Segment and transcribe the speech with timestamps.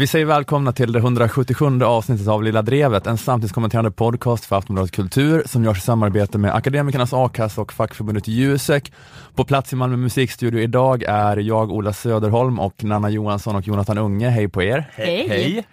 [0.00, 4.92] Vi säger välkomna till det 177 avsnittet av Lilla Drevet, en samtidskommenterande podcast för Aftonbladet
[4.92, 8.92] Kultur som görs i samarbete med Akademikernas A-kassa och fackförbundet Jusek.
[9.34, 13.98] På plats i Malmö musikstudio idag är jag, Ola Söderholm och Nanna Johansson och Jonathan
[13.98, 14.28] Unge.
[14.28, 14.90] Hej på er!
[14.94, 15.28] Hej!
[15.28, 15.64] Hej.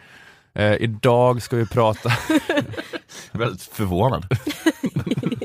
[0.53, 2.11] Eh, idag ska vi prata,
[3.31, 4.25] väldigt förvånad.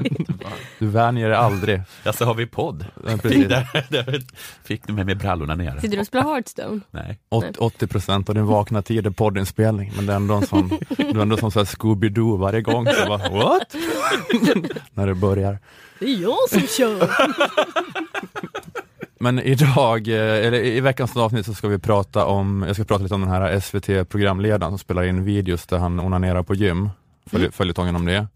[0.79, 1.83] du vänjer dig aldrig.
[2.05, 2.87] Alltså har vi podd?
[3.23, 3.49] Precis.
[3.49, 4.23] Där, där
[4.65, 5.75] fick du mig med brallorna ner.
[5.81, 6.81] Sitter du och spelar Hearthstone?
[6.91, 7.19] Nej.
[7.29, 10.69] Åt- 80 procent av din vakna tid är poddinspelning, men det är ändå en sån,
[10.97, 12.87] du är ändå som Scooby-Doo varje gång.
[12.87, 13.75] Så bara, What?
[14.95, 15.59] När det börjar.
[15.99, 17.11] Det är jag som kör!
[19.19, 23.03] Men idag, eh, eller i veckans avsnitt så ska vi prata om, jag ska prata
[23.03, 26.91] lite om den här SVT-programledaren som spelar in videos där han onanerar på gym,
[27.31, 27.53] Följ, Mm.
[27.53, 28.27] följetongen om det.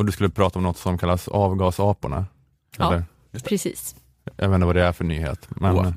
[0.00, 2.26] Och du skulle prata om något som kallas avgasaporna.
[2.76, 2.86] Ja.
[2.86, 3.04] Eller?
[3.44, 3.96] Precis.
[4.36, 5.48] Jag vet inte vad det är för nyhet.
[5.48, 5.94] Men, Wow.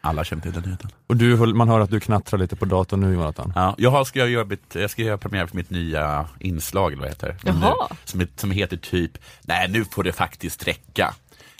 [0.00, 0.90] Alla känner till den nyheten.
[1.06, 3.52] Och du, man hör att du knattrar lite på datorn nu Jonathan.
[3.56, 6.92] Ja, jag har- ska jag, göra mitt, jag ska göra premiär för mitt nya inslag,
[6.92, 7.36] eller vad heter det?
[7.44, 7.88] Jaha.
[7.90, 11.14] Nu, som, som heter typ, nej nu får det faktiskt räcka.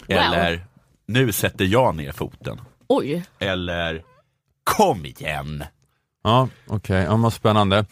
[0.08, 0.16] Wow.
[0.18, 0.64] Eller,
[1.06, 2.60] nu sätter jag ner foten.
[2.88, 4.02] Oj, Eller,
[4.64, 5.64] kom igen!
[6.24, 7.86] Ja, okej, ja, vad spännande.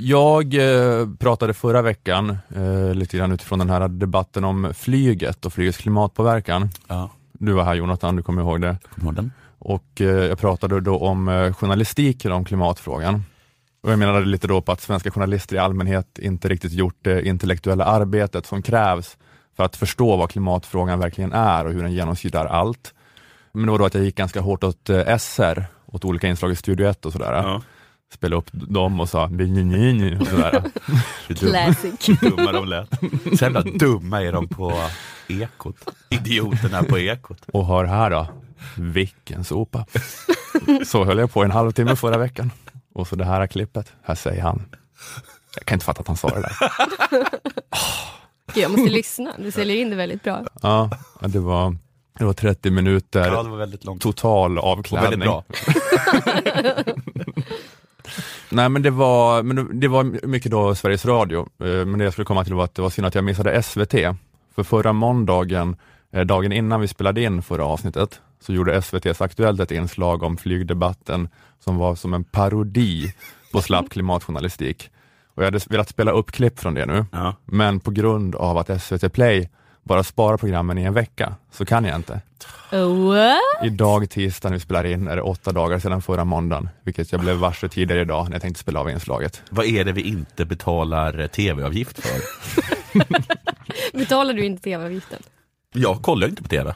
[0.00, 5.52] Jag eh, pratade förra veckan eh, lite grann utifrån den här debatten om flyget och
[5.52, 6.68] flygets klimatpåverkan.
[6.88, 8.76] Ja, Du var här Jonathan, du kommer ihåg det.
[8.94, 13.24] kommer och eh, jag pratade då om eh, journalistiken om klimatfrågan.
[13.82, 17.26] Och jag menade lite då på att svenska journalister i allmänhet inte riktigt gjort det
[17.26, 19.16] intellektuella arbetet som krävs
[19.56, 22.94] för att förstå vad klimatfrågan verkligen är och hur den genomsyrar allt.
[23.52, 26.52] Men det var då att jag gick ganska hårt åt eh, SR, åt olika inslag
[26.52, 27.32] i Studio 1 och sådär.
[27.32, 27.62] Ja.
[28.14, 30.62] Spelade upp dem och sa "Ni, ni, ni, ni", och sådär.
[31.34, 32.08] Classic.
[32.08, 32.90] hur dumma de lät.
[33.38, 34.72] Så jävla dumma är de på
[35.28, 35.76] Ekot.
[36.08, 37.38] Idioterna på Ekot.
[37.52, 38.26] Och hör här då,
[38.76, 39.86] vilken sopa.
[40.86, 42.50] Så höll jag på en halvtimme förra veckan.
[42.94, 44.62] Och så det här klippet, här säger han.
[45.56, 46.56] Jag kan inte fatta att han sa det där.
[48.54, 50.44] Gud, jag måste lyssna, du säljer in det väldigt bra.
[50.62, 51.76] Ja, det var,
[52.18, 54.02] det var 30 minuter Ja, det var väldigt långt.
[54.02, 55.28] total Och väldigt avklädning.
[55.28, 55.44] bra.
[58.50, 62.12] Nej men det var, men det- var mycket då Sveriges Radio, Eh, men det jag
[62.12, 63.94] skulle komma till var att det var synd att jag missade SVT.
[64.54, 65.76] För förra måndagen,
[66.12, 70.36] eh, dagen innan vi spelade in förra avsnittet, så gjorde SVTs Aktuellt ett inslag om
[70.36, 71.28] flygdebatten
[71.64, 73.14] som var som en parodi
[73.52, 74.90] på slapp klimatjournalistik.
[75.34, 77.34] Och jag hade velat spela upp klipp från det nu, Ja.
[77.44, 79.48] men på grund av att SVT Play
[79.88, 82.20] bara sparar programmen i en vecka, så kan jag inte.
[82.70, 83.64] What?
[83.66, 87.20] Idag tisdag när vi spelar in är det åtta dagar sedan förra måndagen, vilket jag
[87.20, 89.42] blev varse tidigare idag när jag tänkte spela av inslaget.
[89.50, 92.20] Vad är det vi inte betalar eh, tv-avgift för?
[93.98, 95.22] Betalar du inte tv-avgiften?
[95.74, 96.74] Jag kollar inte på tv.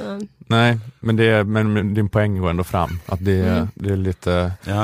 [0.00, 0.28] Mm.
[0.38, 3.68] Nej, men, det, men din poäng går ändå fram, att det, Mm.
[3.74, 4.82] det är lite Ja.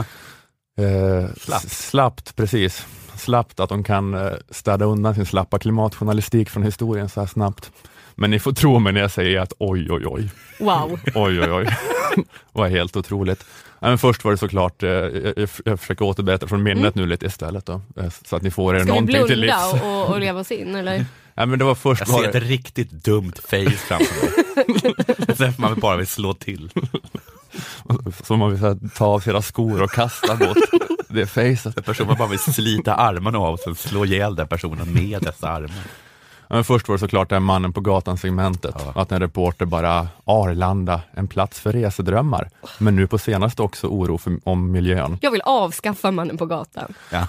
[0.85, 1.71] eh, Slappt.
[1.71, 2.87] slappt, precis.
[3.19, 7.71] Slappt att de kan eh, städa undan sin slappa klimatjournalistik från historien så här snabbt.
[8.15, 10.31] Men ni får tro mig när jag säger att oj, oj, oj,
[10.61, 11.01] Wow.
[11.15, 11.67] oj, oj, oj,
[12.53, 13.45] var helt otroligt.
[13.81, 17.67] Men först var det såklart, eh, jag, jag, försöker återberätta från minnet nu lite istället
[17.67, 18.87] då, eh, så att ni får er Mm.
[18.87, 19.73] Ska vi någonting till livs.
[19.73, 21.05] blunda och, och, leva oss in eller?
[21.35, 25.37] Ja, men det var först Jag var ser det, ett riktigt dumt face framför mig.
[25.37, 26.71] Sen man bara vill slå till.
[28.25, 30.57] som man vill så här, ta av sina skor och kasta bort
[31.09, 31.77] det facet.
[31.77, 35.23] En person man bara vill slita armarna av och sen slå ihjäl den personen med
[35.23, 35.83] dessa armar.
[36.51, 39.01] Men först var det såklart här mannen på gatan-segmentet, Ja.
[39.03, 42.51] att en reporter bara Arlanda, en plats för resedrömmar.
[42.79, 45.19] Men nu på senaste också oro för, om miljön.
[45.21, 46.95] Jag vill avskaffa mannen på gatan.
[47.13, 47.29] Ja.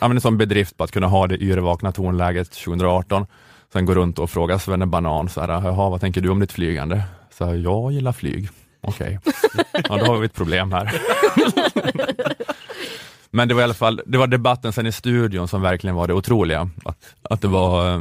[0.00, 3.26] Ja, men en sån bedrift på att kunna ha det yrvakna tonläget 2018.
[3.72, 6.52] Sen gå runt och fråga Svenne Banan, så här, jaha vad tänker du om ditt
[6.52, 7.02] flygande?
[7.38, 8.48] Så här, jag gillar flyg.
[8.80, 9.18] Okej,
[9.88, 10.92] ja då har vi ett problem här.
[13.30, 16.06] Men det var i alla fall, det var debatten sen i studion som verkligen var
[16.06, 16.70] det otroliga.
[16.84, 18.00] Att, att det var eh,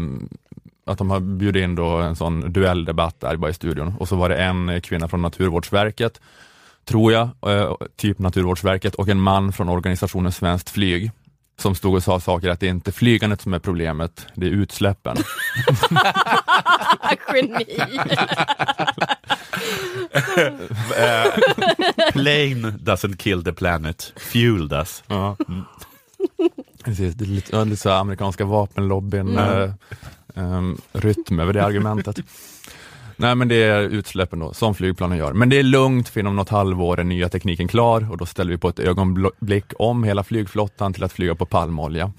[0.86, 4.16] att de har bjudit in då en sån duelldebatt där bara i studion och så
[4.16, 6.22] var det en kvinna från Naturvårdsverket,
[6.86, 11.12] tror jag, eh, typ Naturvårdsverket och en man från organisationen Svenskt Flyg
[11.60, 14.52] som stod och sa saker att det är inte flygandet som är problemet, det är
[14.52, 15.18] utsläppen.
[17.34, 17.66] Geni!
[20.38, 25.04] Eh, plane doesn't kill the planet, fuel does.
[25.08, 25.36] Ja.
[26.84, 29.64] Precis, det är lite, ja, lite så amerikanska vapenlobbyn Mm.
[29.64, 29.72] eh,
[30.36, 32.20] ehm, rytm över det argumentet.
[33.16, 35.34] Nej men det är utsläppen då, som flygplanen gör.
[35.34, 38.52] Men det är lugnt för inom något halvår är nya tekniken klar och då ställer
[38.52, 42.12] vi på ett ögonblick om hela flygflottan till att flyga på palmolja.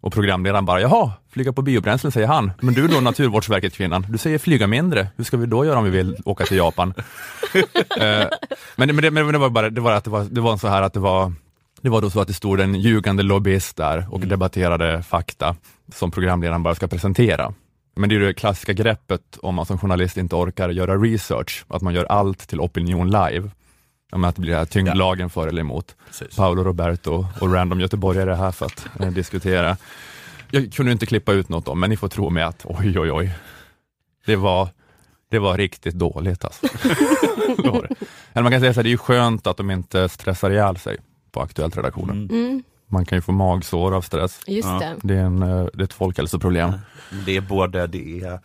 [0.00, 2.52] Och programledaren bara, jaha, flyga på biobränslen säger han.
[2.60, 5.08] Men du då Naturvårdsverket kvinnan, du säger flyga mindre.
[5.16, 6.94] Hur ska vi då göra om vi vill åka till Japan?
[8.00, 8.26] Eh,
[8.76, 10.56] men, det, men, det, men det var bara det var att det var, det var
[10.56, 11.32] så här att det var
[11.82, 14.28] Det var då så att det stod en ljugande lobbyist där och Mm.
[14.28, 15.56] debatterade fakta
[15.94, 17.52] som programledaren bara ska presentera.
[17.96, 21.82] Men det är det klassiska greppet om man som journalist inte orkar göra research, att
[21.82, 23.50] man gör allt till opinion live.
[24.12, 25.96] Om att det blir här tyngdlagen för eller emot.
[26.06, 26.36] Precis.
[26.36, 29.76] Paolo Roberto och random göteborgare är här för att eh, diskutera.
[30.50, 33.12] Jag kunde inte klippa ut något om, men ni får tro mig att oj, oj,
[33.12, 33.30] oj.
[34.26, 34.68] Det var,
[35.30, 36.66] det var riktigt dåligt alltså.
[37.56, 37.94] Det var det.
[38.32, 40.76] Eller man kan säga så här, det är ju skönt att de inte stressar ihjäl
[40.76, 40.96] sig
[41.32, 42.16] på Aktuellt-redaktionen.
[42.30, 42.46] Mm.
[42.46, 44.40] Mm, Man kan ju få magsår av stress.
[44.46, 44.78] just Ja.
[44.78, 44.96] det.
[45.02, 46.72] Det är, en, eh, det är ett folkhälsoproblem.
[47.26, 48.40] Det är både, det är,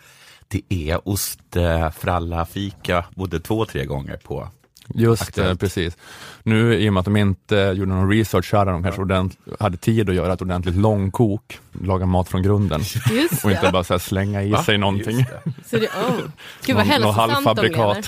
[0.47, 4.49] det är ost, eh, både två tre gånger på.
[4.93, 5.59] Just det, Aktuellt.
[5.59, 5.97] precis.
[6.43, 9.77] Nu i och med att de inte gjorde någon research hade de kanske ordent, hade
[9.77, 13.71] tid att göra ett ordentligt långkok, laga mat från grunden Just och inte det.
[13.71, 14.63] bara så här slänga i Va?
[14.63, 15.17] sig någonting.
[15.17, 15.51] Just det.
[15.69, 16.19] Så det oh.
[16.65, 18.07] Gud vad hälsosamt de halvfabrikat.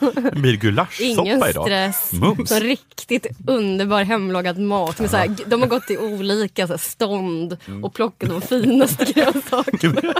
[0.00, 0.30] lever.
[0.34, 1.64] Det blir gulaschsoppa Ingen idag.
[1.64, 2.12] stress.
[2.12, 2.48] Mums.
[2.48, 5.00] Så riktigt underbar hemlagad mat.
[5.00, 7.84] Med så här, de har gått i olika så här, stånd Mm.
[7.84, 10.14] och plockat de finaste grönsakerna.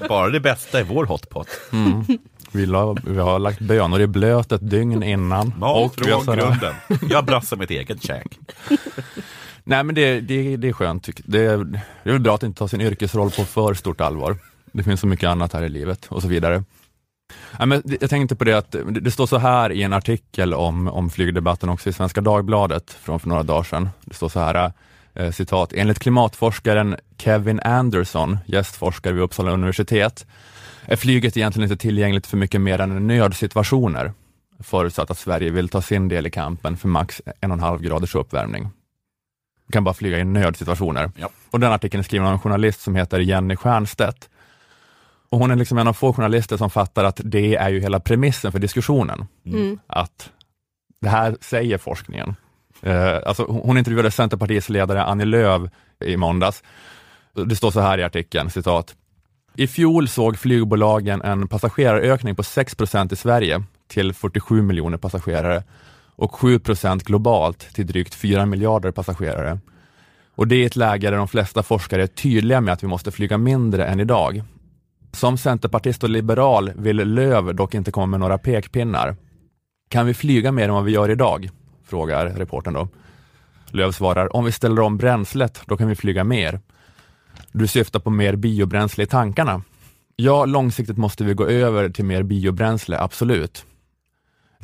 [0.08, 1.48] Bara det bästa i vår hotpot.
[1.72, 2.04] Mm.
[2.54, 5.52] Vi, la, vi har lagt bönor i blöt ett dygn innan.
[5.58, 6.74] Mat har från grunden.
[7.10, 8.38] Jag brassar mitt eget käk.
[9.64, 11.08] Nej men det, det, det är skönt.
[11.24, 14.36] Det är, det är väl bra att inte ta sin yrkesroll på för stort allvar.
[14.72, 16.64] Det finns så mycket annat här i livet och så vidare.
[17.58, 20.54] Nej, men jag tänkte på det att det, det står så här i en artikel
[20.54, 23.88] om, om flygdebatten också i Svenska Dagbladet från för några dagar sedan.
[24.04, 24.72] Det står så här,
[25.14, 30.26] eh, citat, enligt klimatforskaren Kevin Anderson, gästforskare vid Uppsala universitet,
[30.86, 34.12] är flyget egentligen inte tillgängligt för mycket mer än nödsituationer,
[34.60, 38.68] förutsatt att Sverige vill ta sin del i kampen för max 1,5 graders uppvärmning.
[39.66, 41.10] Vi kan bara flyga i nödsituationer.
[41.16, 41.28] Ja.
[41.50, 44.30] Och den artikeln är skriven av en journalist som heter Jenny Stiernstedt.
[45.28, 48.00] Och hon är liksom en av få journalister som fattar att det är ju hela
[48.00, 49.26] premissen för diskussionen.
[49.46, 49.78] Mm.
[49.86, 50.30] Att
[51.00, 52.36] det här säger forskningen.
[52.82, 55.70] Eh, alltså, hon hon intervjuade Centerpartiets ledare Annie Lööf
[56.04, 56.62] i måndags.
[57.46, 58.94] Det står så här i artikeln, citat.
[59.56, 65.62] I fjol såg flygbolagen en passagerarökning på 6% i Sverige till 47 miljoner passagerare
[66.16, 69.58] och 7% globalt till drygt 4 miljarder passagerare.
[70.34, 73.10] Och det är ett läge där de flesta forskare är tydliga med att vi måste
[73.10, 74.42] flyga mindre än idag.
[75.12, 79.16] Som centerpartist och liberal vill Löv dock inte komma med några pekpinnar.
[79.90, 81.50] Kan vi flyga mer än vad vi gör idag?
[81.84, 82.88] Frågar reportern då.
[83.70, 86.60] Löv svarar, om vi ställer om bränslet, då kan vi flyga mer.
[87.52, 89.62] Du syftar på mer biobränsle i tankarna?
[90.16, 93.64] Ja, långsiktigt måste vi gå över till mer biobränsle, absolut.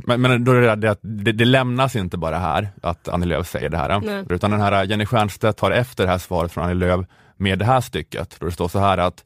[0.07, 3.49] Men, men då är det, att det, det lämnas inte bara här, att Annie Lööf
[3.49, 4.25] säger det här, Nej.
[4.31, 7.07] utan den här Jenny Stiernstedt tar efter det här svaret från Annie Lööf
[7.37, 9.25] med det här stycket, då det står så här att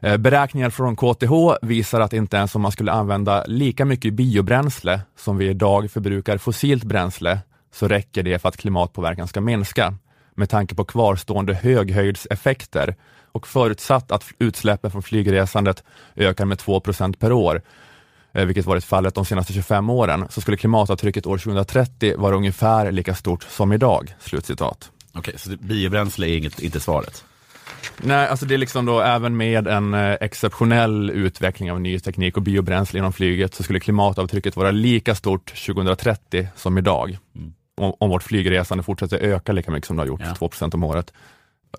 [0.00, 1.32] eh, Beräkningar från KTH
[1.66, 6.38] visar att inte ens om man skulle använda lika mycket biobränsle som vi idag förbrukar
[6.38, 7.38] fossilt bränsle,
[7.74, 9.94] så räcker det för att klimatpåverkan ska minska.
[10.38, 12.94] Med tanke på kvarstående höghöjdseffekter
[13.32, 15.84] och förutsatt att utsläppen från flygresandet
[16.16, 17.62] ökar med 2% per år,
[18.32, 22.92] eh, vilket varit fallet de senaste 25 åren, så skulle klimatavtrycket år 2030 vara ungefär
[22.92, 24.14] lika stort som idag.
[24.20, 24.90] Slutcitat.
[25.12, 27.24] Okej, så biobränsle är inget, inte svaret.
[27.96, 32.36] Nej, alltså det är liksom då även med en eh, exceptionell utveckling av ny teknik
[32.36, 37.18] och biobränsle inom flyget så skulle klimatavtrycket vara lika stort 2030 som idag.
[37.36, 37.52] Mm.
[37.78, 40.48] Om, om vårt flygresande fortsätter öka lika mycket som det har gjort, Ja.
[40.48, 41.12] 2% om året.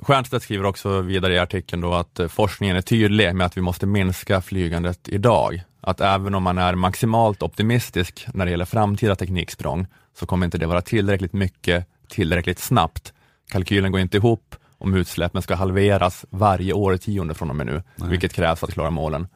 [0.04, 3.62] Stiernstedt skriver också vidare i artikeln då att eh, forskningen är tydlig med att vi
[3.62, 5.62] måste minska flygandet idag.
[5.82, 9.88] Att även om man är maximalt optimistisk när det gäller framtida tekniksprång
[10.20, 13.14] så kommer inte det vara tillräckligt mycket tillräckligt snabbt.
[13.52, 18.10] Kalkylen går inte ihop om utsläppen ska halveras varje årtionde från och med nu, Nej.
[18.10, 19.28] vilket krävs för att klara målen.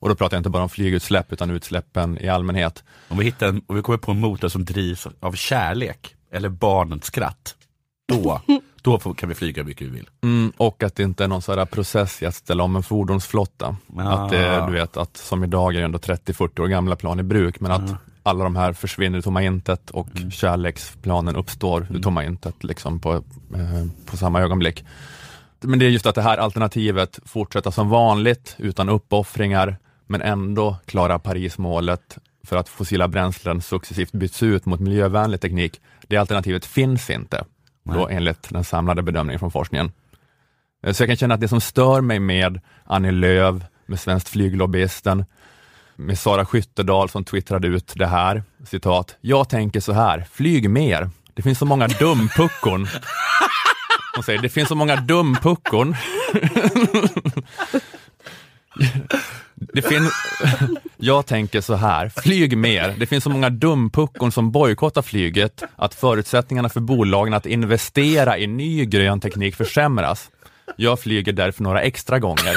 [0.00, 2.84] Och då pratar jag inte bara om flygutsläpp utan utsläppen i allmänhet.
[3.08, 6.48] Om vi, hittar en, om vi kommer på en motor som drivs av kärlek eller
[6.48, 7.54] barnets skratt,
[8.08, 8.40] då,
[8.82, 10.08] då får, kan vi flyga hur mycket vi vill.
[10.22, 12.82] Mm, och att det inte är någon sån här process i att ställa om en
[12.82, 13.76] fordonsflotta.
[13.98, 14.02] Ah.
[14.02, 17.60] Att det, du vet, att som idag är ändå 30-40 år gamla plan i bruk,
[17.60, 17.96] men att Ah.
[18.22, 20.30] alla de här försvinner i tomma intet och Mm.
[20.30, 22.02] kärleksplanen uppstår ur Mm.
[22.02, 24.84] tomma intet liksom på, eh, på samma ögonblick.
[25.60, 29.76] Men det är just att det här alternativet fortsätta som vanligt utan uppoffringar,
[30.10, 35.80] men ändå klara Parismålet för att fossila bränslen successivt byts ut mot miljövänlig teknik.
[36.08, 37.44] Det alternativet finns inte,
[37.84, 39.92] då enligt den samlade bedömningen från forskningen.
[40.86, 44.28] Eh, Så jag kan känna att det som stör mig med Annie Lööf, med Svenskt
[44.28, 45.24] Flyglobbyisten,
[45.96, 51.10] med Sara Skyttedal som twittrade ut det här, citat, jag tänker så här, flyg mer,
[51.34, 52.86] det finns så många dumpuckon.
[54.14, 55.94] Hon säger, det finns så många dumpuckon.
[59.60, 60.10] Det, fin
[60.96, 62.94] Jag tänker så här, flyg mer.
[62.98, 68.46] Det finns så många dumpuckon som bojkottar flyget att förutsättningarna för bolagen att investera i
[68.46, 70.30] ny grön teknik försämras.
[70.76, 72.56] Jag flyger därför några extra gånger.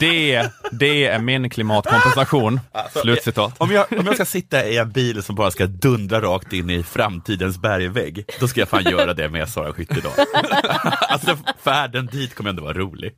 [0.00, 2.60] Det, det är min klimatkompensation.
[3.02, 3.54] Slutcitat.
[3.58, 6.70] Om jag, om jag ska sitta i en bil som bara ska dundra rakt in
[6.70, 10.12] i framtidens bergvägg, då ska jag fan göra det med Sara Skyttedal.
[11.08, 13.14] alltså färden dit kommer ändå vara rolig.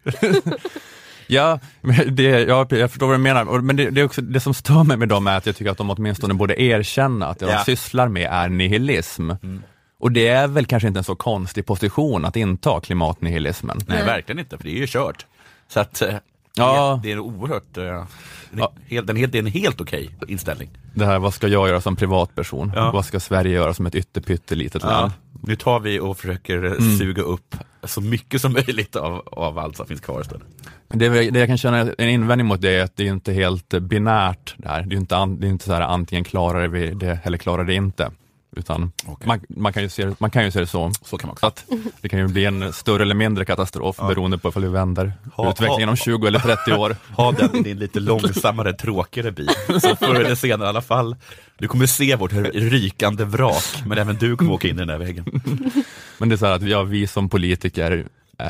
[1.28, 1.60] Ja,
[2.10, 4.84] det, ja, jag förstår vad du menar, men det, det, är också, det som stör
[4.84, 7.58] mig med dem är att jag tycker att de åtminstone borde erkänna att det Ja.
[7.58, 9.30] de sysslar med är nihilism.
[10.00, 13.78] Och det är väl kanske inte en så konstig position att inta klimatnihilismen.
[13.86, 15.26] Nej, verkligen inte, för det är ju kört.
[15.68, 16.14] Så att eh,
[16.54, 17.00] Ja.
[17.02, 17.84] det är en oerhört, eh,
[18.56, 18.72] Ja.
[18.86, 20.68] helt, det är en helt, det är en helt okej inställning.
[20.94, 22.72] Det här, vad ska jag göra som privatperson?
[22.74, 22.90] Ja.
[22.92, 25.12] Vad ska Sverige göra som ett ytterpyttelitet land?
[25.42, 26.98] Nu tar vi och försöker eh, Mm.
[26.98, 30.46] suga upp så mycket som möjligt av, av allt som finns kvar istället.
[30.88, 33.74] Det, det jag kan känna en invändning mot det är att det är inte helt
[33.74, 34.82] eh, binärt där.
[34.82, 37.64] Det är inte, an, det är inte så här antingen klarar vi det eller klarar
[37.64, 38.10] det inte.
[38.56, 39.26] Utan Okej.
[39.28, 40.90] man, man, kan ju se, man kan ju se det så.
[41.02, 41.30] Så kan.
[41.40, 41.64] Att
[42.00, 45.50] det kan ju bli en större eller mindre katastrof beroende på ifall vi vänder Ha-
[45.50, 46.96] utvecklingen om 20 eller 30 år.
[47.16, 49.48] Ha den i din lite långsammare, tråkigare bil.
[49.80, 51.16] Så förr eller senare i alla fall,
[51.58, 54.98] du kommer se vårt rykande vrak, men även du kommer åka in i den där
[54.98, 55.24] väggen.
[56.18, 58.06] Men det är så här att ja, vi som politiker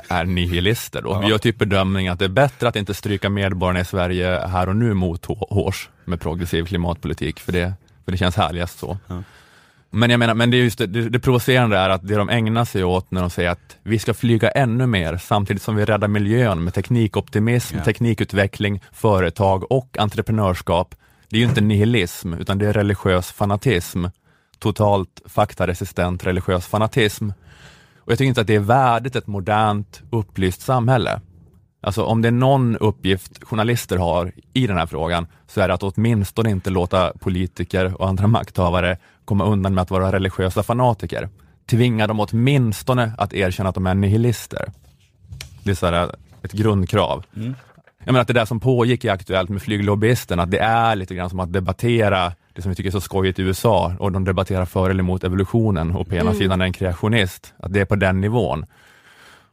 [0.08, 1.10] är- nihilister då.
[1.10, 1.18] Ja.
[1.20, 4.68] Vi gör typ bedömningen att det är bättre att inte stryka medborgarna i Sverige här
[4.68, 7.72] och nu mot hå- hårs med progressiv klimatpolitik, för det,
[8.04, 8.98] för det känns härligast så.
[9.06, 9.22] Ja.
[9.90, 12.64] Men jag menar, men det, är just det, det, provocerande är att det de ägnar
[12.64, 16.08] sig åt när de säger att vi ska flyga ännu mer samtidigt som vi räddar
[16.08, 17.84] miljön med teknikoptimism, Ja.
[17.84, 20.94] teknikutveckling, företag och entreprenörskap.
[21.28, 24.04] Det är ju inte nihilism, utan det är religiös fanatism.
[24.58, 27.30] Totalt faktaresistent religiös fanatism.
[27.98, 31.20] Och jag tycker inte att det är värdigt ett modernt, upplyst samhälle.
[31.80, 35.74] Alltså om det är någon uppgift journalister har i den här frågan så är det
[35.74, 41.28] att åtminstone inte låta politiker och andra makthavare komma undan med att vara religiösa fanatiker.
[41.70, 44.72] Tvinga dem åtminstone att erkänna att de är nihilister.
[45.62, 47.24] Det är så här ett grundkrav.
[48.04, 51.14] Jag menar att det där som pågick i Aktuellt med flyglobbyisten, att det är lite
[51.14, 54.24] grann som att debattera det som vi tycker är så skojigt i USA och de
[54.24, 57.84] debatterar för eller emot evolutionen och på ena sidan är en kreationist, att det är
[57.84, 58.66] på den nivån.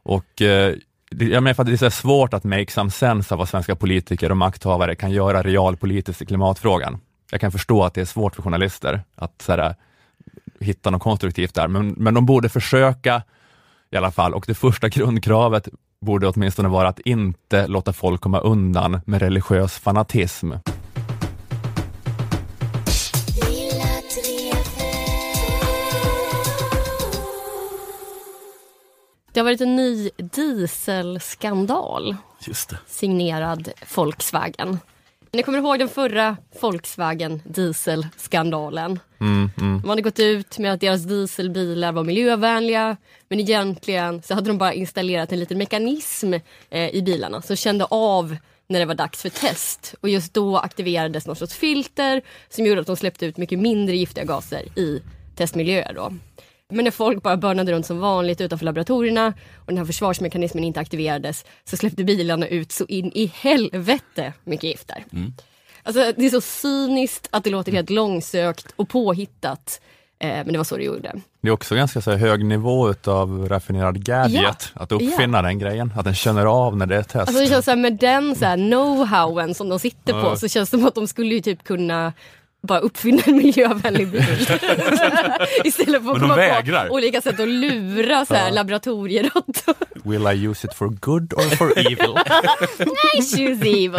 [0.02, 0.74] Och eh,
[1.10, 3.76] jag menar för att det är så svårt att make some sense av vad svenska
[3.76, 6.98] politiker och makthavare kan göra realpolitiskt i klimatfrågan.
[7.30, 9.74] Jag kan förstå att det är svårt för journalister att så här,
[10.60, 13.22] hitta något konstruktivt där, men, men de borde försöka
[13.90, 15.68] i alla fall och det första grundkravet
[16.00, 20.52] borde åtminstone vara att inte låta folk komma undan med religiös fanatism.
[29.36, 32.16] Det har varit en ny dieselskandal
[32.86, 34.78] signerad Volkswagen.
[35.32, 39.00] Ni kommer ihåg den förra Volkswagen dieselskandalen?
[39.20, 39.80] Mm, mm.
[39.80, 42.96] De hade gått ut med att deras dieselbilar var miljövänliga
[43.28, 46.34] men egentligen så hade de bara installerat en liten mekanism
[46.70, 49.94] eh, i bilarna som kände av när det var dags för test.
[50.00, 53.96] Och just då aktiverades något sorts filter som gjorde att de släppte ut mycket mindre
[53.96, 55.02] giftiga gaser i
[55.34, 55.92] testmiljöer.
[55.94, 56.12] Då.
[56.72, 60.80] Men när folk bara börnade runt som vanligt utanför laboratorierna och den här försvarsmekanismen inte
[60.80, 65.04] aktiverades så släppte bilarna ut så in i helvete mycket gifter.
[65.82, 69.80] Alltså, det är så cyniskt att det låter helt långsökt och påhittat.
[70.18, 71.12] Eh, men det var så det gjorde.
[71.40, 76.04] Det är också ganska så hög nivå utav raffinerad gadget, att uppfinna den grejen, att
[76.04, 77.16] den känner av när det är test.
[77.16, 80.36] Alltså det känns så här, med den så här know-howen som de sitter på Ja.
[80.36, 82.12] så känns det som att de skulle ju typ kunna
[82.62, 84.22] bara uppfinna en miljövänlig bil.
[85.64, 86.86] Istället för att Men komma vägrar.
[86.88, 89.74] på olika sätt att lura så här, laboratorieråttor.
[90.04, 91.96] Will I use it for good or for evil?
[93.18, 93.90] I choose evil.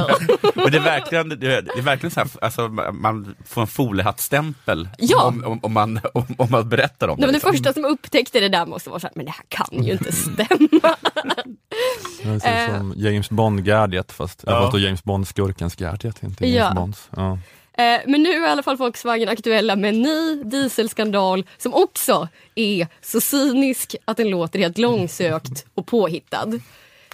[0.56, 5.24] Men det är verkligen, det är, verkligen så här, alltså, man får en foliehattstämpel Ja.
[5.24, 7.52] om, om, om, man, om, om man berättar om Nej, men det liksom.
[7.52, 10.12] första som upptäckte det där måste vara så här, men det här kan ju inte
[10.12, 10.96] stämma.
[12.24, 14.52] Det ser ut som James Bond gadget fast, Ja.
[14.54, 14.62] ja.
[14.62, 16.74] fast då James Bond-skurkens gadget, inte James Ja.
[16.76, 17.10] Bonds.
[17.16, 17.40] Ja.
[17.78, 22.28] Eh, Men nu är i alla fall Volkswagen aktuella med en ny dieselskandal som också
[22.56, 26.48] är så cynisk att den låter helt långsökt och påhittad.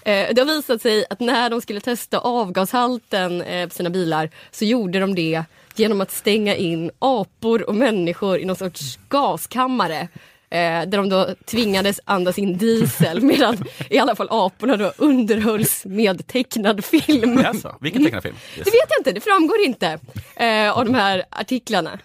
[0.05, 4.29] Eh, Det har visat sig att när de skulle testa avgashalten eh, på sina bilar
[4.51, 5.43] så gjorde de det
[5.75, 10.07] genom att stänga in apor och människor i någon sorts gaskammare.
[10.53, 13.57] Eh, där de då tvingades andas in diesel medan
[13.89, 17.45] i alla fall aporna då underhölls med tecknad film.
[17.45, 18.35] Alltså, vilken tecknad film?
[18.57, 18.65] Yes.
[18.65, 19.99] Det vet jag inte, det framgår inte
[20.35, 21.99] eh, av de här artiklarna.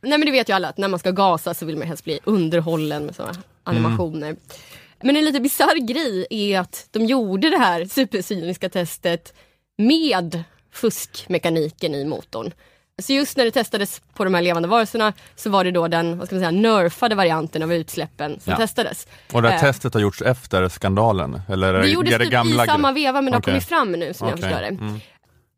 [0.00, 2.04] Nej men det vet ju alla att när man ska gasa så vill man helst
[2.04, 3.34] bli underhållen med sådana
[3.64, 4.36] animationer.
[5.02, 9.34] Men en lite bisarr grej är att de gjorde det här supercyniska testet
[9.78, 12.52] med fuskmekaniken i motorn.
[13.02, 16.18] Så just när det testades på de här levande varelserna så var det då den
[16.18, 18.56] vad ska man säga, nerfade varianten av utsläppen som Ja.
[18.56, 19.06] testades.
[19.32, 21.40] Och det här Eh, testet har gjorts efter skandalen?
[21.48, 23.92] Eller det gjordes är det typ gamla i samma veva men det har kommit fram
[23.92, 24.42] nu som jag Okej.
[24.50, 24.68] förstår det.
[24.68, 25.00] Mm.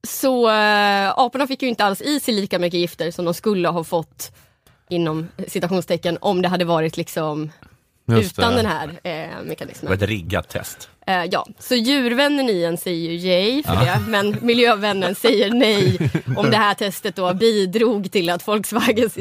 [0.09, 3.69] Så äh, aporna fick ju inte alls i sig lika mycket gifter som de skulle
[3.69, 4.33] ha fått
[4.89, 7.51] inom citationstecken om det hade varit liksom
[8.07, 8.57] Just utan det.
[8.57, 9.93] den här eh, Det var mekanismen.
[9.93, 10.89] ett riggat test.
[11.07, 15.99] Eh, ja, så djurvännen i en säger ju yay för det, men miljövännen säger nej
[16.37, 19.19] om det här testet då bidrog till att Volkswagens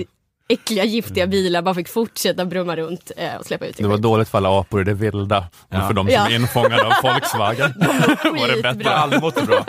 [0.49, 4.03] äckliga giftiga bilar bara fick fortsätta brumma runt eh, och släppa ut Det var skit.
[4.03, 5.87] dåligt för alla apor i det vilda, men Ja.
[5.87, 6.27] för de som Ja.
[6.29, 7.73] är infångade av Volkswagen
[8.23, 9.65] var det mått så bra.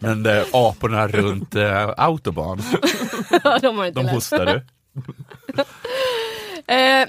[0.00, 2.62] Men eh, aporna runt eh, autobahn,
[3.60, 4.62] de har inte de hostade.
[6.68, 7.02] Eh,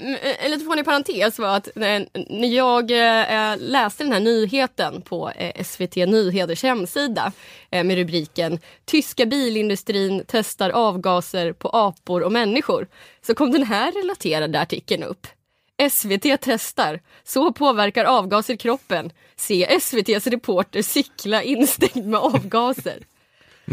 [0.44, 2.06] en lite fånig parentes var att när,
[2.40, 7.32] när jag eh, läste den här nyheten på eh, SVT Nyheters hemsida
[7.70, 12.88] eh, med rubriken Tyska bilindustrin testar avgaser på apor och människor
[13.26, 15.26] så kom den här relaterade artikeln upp.
[15.90, 17.00] SVT testar.
[17.24, 19.12] Så påverkar avgaser kroppen.
[19.36, 22.98] Se SVTs reporter cykla instängd med avgaser.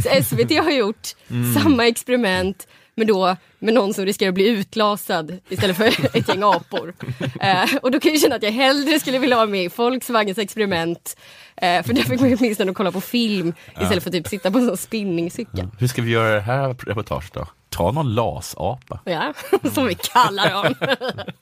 [0.04, 1.08] Så SVT har gjort
[1.56, 2.68] samma experiment
[2.98, 5.86] men då med någon som riskerar att bli utlasad istället för
[6.18, 6.94] ett gäng apor.
[7.42, 10.38] Eh, och då kan jag känna att jag hellre skulle vilja vara med i Volkswagens
[10.38, 11.18] experiment.
[11.56, 14.58] Eh, för där fick man åtminstone kolla på film istället för att typ sitta på
[14.58, 15.68] en sån spinningcykel.
[15.80, 17.48] Hur ska vi göra det här reportaget då?
[17.70, 19.00] Ta någon lasapa.
[19.06, 19.34] Ja,
[19.74, 20.76] som vi kallar dem.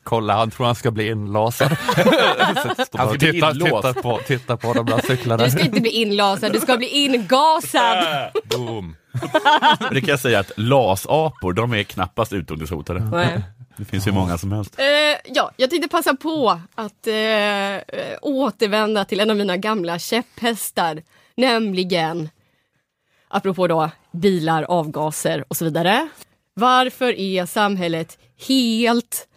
[0.03, 1.77] Kolla, han tror han ska bli inlasad.
[2.93, 5.43] Han ska titta, titta, på, titta på de där cyklarna.
[5.43, 8.31] Du ska inte bli inlasad, du ska bli ingasad.
[8.43, 8.95] Boom.
[9.91, 12.99] Det kan jag säga att lasapor, de är knappast utrotningshotade.
[12.99, 13.41] Nej.
[13.77, 14.79] Det finns ju många som helst.
[14.79, 14.85] Eh,
[15.33, 17.81] ja, jag tänkte passa på att eh, eh,
[18.21, 21.01] återvända till en av mina gamla käpphästar,
[21.35, 22.29] nämligen
[23.35, 26.07] apropå då bilar, avgaser och så vidare.
[26.53, 28.17] Varför är samhället
[28.47, 29.27] helt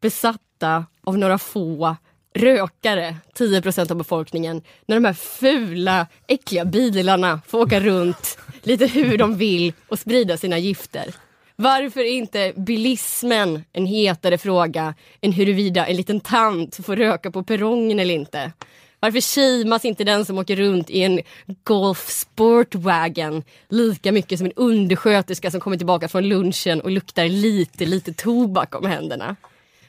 [0.00, 1.96] besatta av några få
[2.34, 8.86] rökare, 10 procent av befolkningen, när de här fula, äckliga bilarna får åka runt lite
[8.86, 11.14] hur de vill och sprida sina gifter?
[11.56, 17.42] Varför är inte bilismen en hetare fråga än huruvida en liten tant får röka på
[17.42, 18.52] perrongen eller inte?
[19.00, 21.20] Varför shameas inte den som åker runt i en
[21.64, 27.86] Golf Sportwagen lika mycket som en undersköterska som kommer tillbaka från lunchen och luktar lite,
[27.86, 29.36] lite tobak om händerna?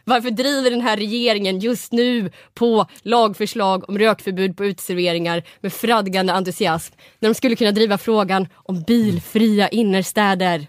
[0.03, 6.33] Varför driver den här regeringen just nu på lagförslag om rökförbud på uteserveringar med fradgande
[6.33, 10.67] entusiasm när de skulle kunna driva frågan om bilfria innerstäder?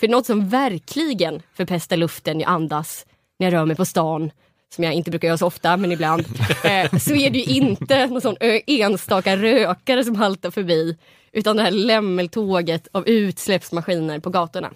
[0.00, 3.06] För något som verkligen förpestar luften jag andas
[3.38, 4.30] när jag rör mig på stan,
[4.74, 6.20] som jag inte brukar göra så ofta, men ibland,
[6.64, 10.96] eh, så är det ju inte någon sån enstaka rökare som haltar förbi,
[11.32, 14.70] utan det här lämmeltåget av utsläppsmaskiner på gatorna.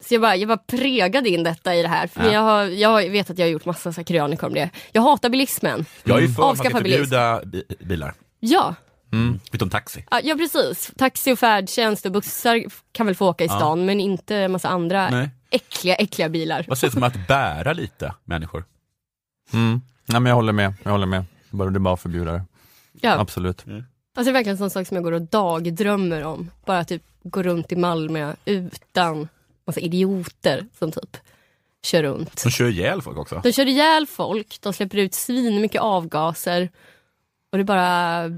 [0.00, 2.32] Så jag bara, jag bara prägade in detta i det här, för Ja.
[2.32, 2.64] jag, har,
[3.00, 4.70] jag vet att jag har gjort massa så krönikor om det.
[4.92, 5.84] Jag hatar bilismen.
[6.04, 8.74] Jag är ju för att man ska förbjuda bi- bilar, Ja,
[9.52, 10.04] utom taxi.
[10.10, 10.90] Ja, ja precis.
[10.98, 13.56] Taxi och färdtjänst och bussar kan väl få åka i Ja.
[13.56, 15.30] stan men inte en massa andra Nej.
[15.50, 16.64] äckliga, äckliga bilar.
[16.68, 18.64] Vad sägs om att bära lite människor?
[19.52, 19.80] Mm.
[20.06, 20.74] Nej, men jag håller med.
[20.82, 21.24] Jag håller med.
[21.50, 22.42] Bara, det är bara att förbjuda det.
[23.00, 23.18] Ja.
[23.18, 23.64] Absolut.
[23.66, 26.50] Alltså det är verkligen en sån sak som jag går och dagdrömmer om.
[26.64, 29.28] Bara typ gå runt i Malmö utan
[29.66, 31.16] massa idioter som typ
[31.82, 32.38] kör runt.
[32.38, 33.40] Som kör ihjäl folk också.
[33.42, 36.70] De kör ihjäl folk, de släpper ut svin mycket avgaser
[37.52, 38.28] och det är bara,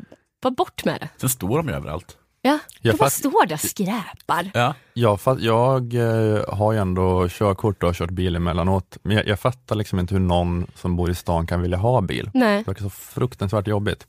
[0.42, 1.08] bara bort med det.
[1.16, 2.17] Sen står de ju överallt.
[2.48, 4.50] Ja, Ja, de bara står där och skräpar.
[4.54, 4.74] Ja.
[4.94, 8.96] Ja, fast jag eh, har ju ändå körkort och har kört bil emellanåt.
[9.02, 12.00] Men jag, jag fattar liksom inte hur någon som bor i stan kan vilja ha
[12.00, 12.30] bil.
[12.34, 14.06] Nej, Det verkar så fruktansvärt jobbigt.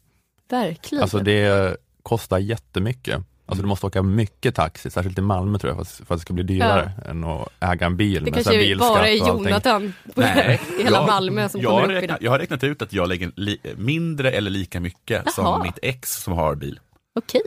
[0.49, 1.01] verkligen.
[1.01, 3.21] Alltså det kostar jättemycket.
[3.45, 6.19] Alltså du måste åka mycket taxi, särskilt i Malmö tror jag, för att, för att
[6.19, 8.23] det ska bli dyrare än att äga en bil.
[8.23, 9.27] det kanske bara är.
[9.27, 12.25] Jonathan Nej, i hela jag- Malmö som jag, kommer har upp i räknat, det.
[12.25, 15.31] jag har räknat ut att jag lägger li, mindre eller lika mycket Jaha.
[15.33, 16.79] som mitt ex som har bil.
[17.19, 17.41] Okej,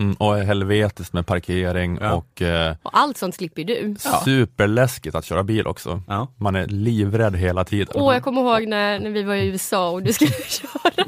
[0.00, 2.12] Mm, och är helvetiskt med parkering Ja.
[2.12, 3.94] och eh, och allt sånt slipper du.
[4.24, 6.02] Superläskigt att köra bil också.
[6.08, 6.28] Ja.
[6.38, 7.94] Man är livrädd hela tiden.
[7.94, 11.04] Åh, jag kommer ihåg när, när vi var i USA och du skulle köra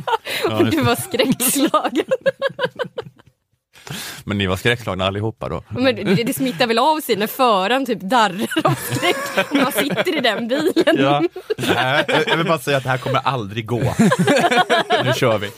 [0.59, 2.05] och du var skräckslagen.
[4.25, 5.63] Men ni var skräckslagna allihopa då?
[5.69, 9.73] Men det, det smittar väl av sig när föraren typ darrar av skräck när man
[9.73, 10.97] sitter i den bilen.
[10.99, 11.23] Ja.
[11.75, 13.95] Nej, jag- jag vill bara säga att det här kommer aldrig gå.
[15.05, 15.51] nu kör vi.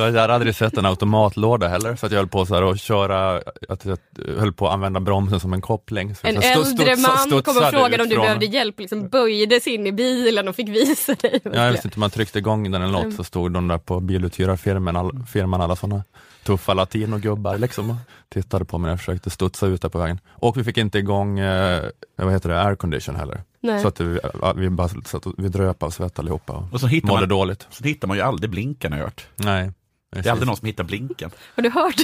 [0.00, 2.80] Jag hade aldrig sett en automatlåda heller, så att jag höll på så här att
[2.80, 3.36] köra,
[3.68, 3.98] att jag
[4.38, 6.14] höll på att använda bromsen som en koppling.
[6.14, 9.66] Så En stod- äldre studsa- man kom och frågade om du behövde hjälp, liksom böjdes
[9.66, 11.40] in i bilen och fick visa dig.
[11.44, 14.00] Ja, jag visste inte man tryckte igång den eller något, så stod de där på
[14.00, 16.02] biluthyrarfirman, all, firman alla sådana
[16.44, 17.96] tuffa latinogubbar liksom.
[18.28, 20.20] Tittade på mig när jag försökte studsa ut där på vägen.
[20.30, 21.82] Och vi fick inte igång, eh,
[22.16, 23.42] vad heter det, aircondition heller.
[23.60, 23.82] Nej.
[23.82, 24.18] Så att vi,
[24.56, 27.28] vi bara satt och, vi dröp av svett allihopa och, Och så hittar mådde man,
[27.28, 27.66] dåligt.
[27.70, 29.26] så hittar man ju aldrig blinken har jag hört.
[29.36, 29.70] Nej.
[30.10, 31.30] Det är aldrig någon som hittar blinken.
[31.56, 31.94] Har du hört?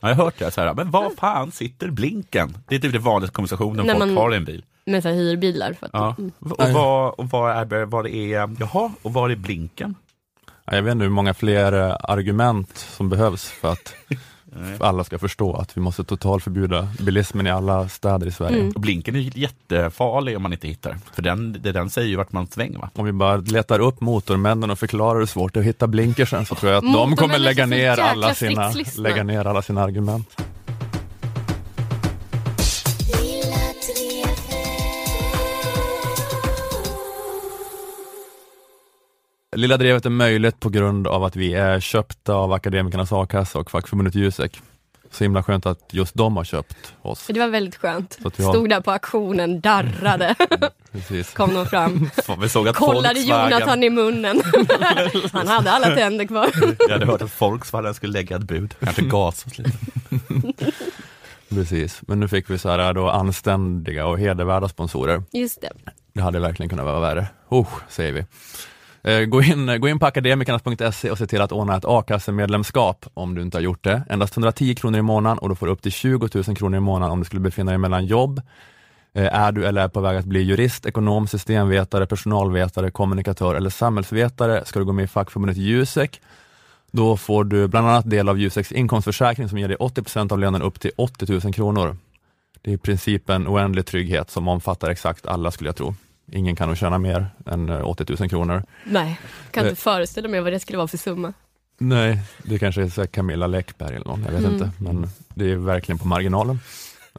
[0.00, 2.58] Ja, jag har hört det, så här, men var fan sitter blinken?
[2.68, 4.64] Det är typ det vanligaste konversationen folk man- har i en bil.
[4.86, 5.72] Med så här hyrbilar.
[5.72, 6.16] För att, Ja.
[6.40, 9.94] Och, vad, och vad är, vad är, jaha, och var är blinken?
[10.64, 13.94] Ja, Jag vet inte hur många fler eh, argument som behövs för att
[14.78, 18.60] för alla ska förstå att vi måste totalförbjuda bilismen i alla städer i Sverige.
[18.60, 18.72] Mm.
[18.76, 20.96] Blinken är jättefarlig om man inte hittar.
[21.12, 22.90] För den, den säger ju vart man svänger va?
[22.94, 26.46] Om vi bara letar upp motormännen och förklarar hur svårt det är att hitta blinkersen
[26.46, 30.40] så tror jag att de kommer lägga ner, alla sina, lägga ner alla sina argument.
[39.54, 43.70] Lilla Drevet är möjligt på grund av att vi är köpta av Akademikernas a-kassa och
[43.70, 44.60] fackförbundet Jusek.
[45.10, 47.26] Så himla skönt att just de har köpt oss.
[47.26, 48.18] Det var väldigt skönt.
[48.22, 50.34] Har- Stod där på auktionen, darrade.
[50.92, 51.32] Precis.
[51.34, 52.10] Kom de fram.
[52.40, 54.42] Vi såg att Kollade Volkswagen, Jonathan i munnen.
[55.32, 56.50] Han hade alla tänder kvar.
[56.78, 59.72] jag hade hört att Volkswagen skulle lägga ett bud, kanske gas oss lite.
[61.48, 65.22] Precis, men nu fick vi så här då anständiga och hedervärda sponsorer.
[65.32, 65.70] Just det.
[66.12, 67.26] Det hade verkligen kunnat vara värre.
[67.48, 68.24] Oh, säger vi.
[69.04, 73.34] Eh, gå in, gå in på akademikernas.se och se till att ordna ett a-kassemedlemskap om
[73.34, 74.02] du inte har gjort det.
[74.08, 77.12] Endast 110 kronor i månaden och du får upp till 20 000 kronor i månaden
[77.12, 78.42] om du skulle befinna dig mellan jobb.
[79.14, 83.70] Eh, är du eller är på väg att bli jurist, ekonom, systemvetare, personalvetare, kommunikatör eller
[83.70, 86.20] samhällsvetare ska du gå med i fackförbundet Jusek.
[86.90, 90.62] Då får du bland annat del av Juseks inkomstförsäkring som ger dig 80% av lönen
[90.62, 91.96] upp till 80 000 kronor.
[92.62, 95.94] Det är i princip en oändlig trygghet som omfattar exakt alla skulle jag tro.
[96.32, 98.62] Ingen kan nog tjäna mer än eh, 80 000 kronor.
[98.84, 99.70] Nej, kan Eh.
[99.70, 101.32] inte föreställa mig vad det skulle vara för summa.
[101.78, 104.52] Nej, det kanske är så här Camilla Läckberg eller någon, jag vet Mm.
[104.54, 104.70] inte.
[104.78, 106.60] Men det är verkligen på marginalen.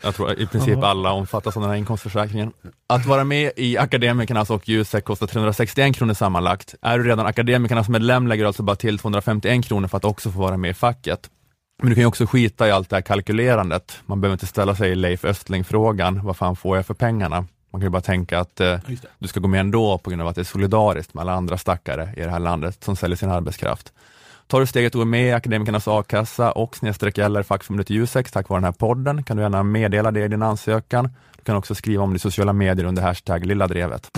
[0.03, 2.51] Jag tror i princip alla omfattas av den här inkomstförsäkringen.
[2.87, 6.75] Att vara med i Akademikernas och Jusek kostar 361 kronor sammanlagt.
[6.81, 10.31] Är du redan Akademikernas medlem lägger du alltså bara till 251 kronor för att också
[10.31, 11.29] få vara med i facket.
[11.81, 13.99] Men du kan ju också skita i allt det här kalkylerandet.
[14.05, 17.45] Man behöver inte ställa sig Leif Östling-frågan, vad fan får jag för pengarna?
[17.75, 18.79] Man kan ju bara tänka att eh,
[19.19, 21.57] du ska gå med ändå på grund av att det är solidariskt med alla andra
[21.57, 23.93] stackare i det här landet som säljer sin arbetskraft.
[24.47, 28.49] Tar du steget och är med i Akademikernas a-kassa och snedstreck eller fackförbundet Jusek tack
[28.49, 31.09] vare den här podden kan du gärna meddela det i din ansökan.
[31.37, 34.09] Du kan också skriva om det i sociala medier under hashtag lilla drevet.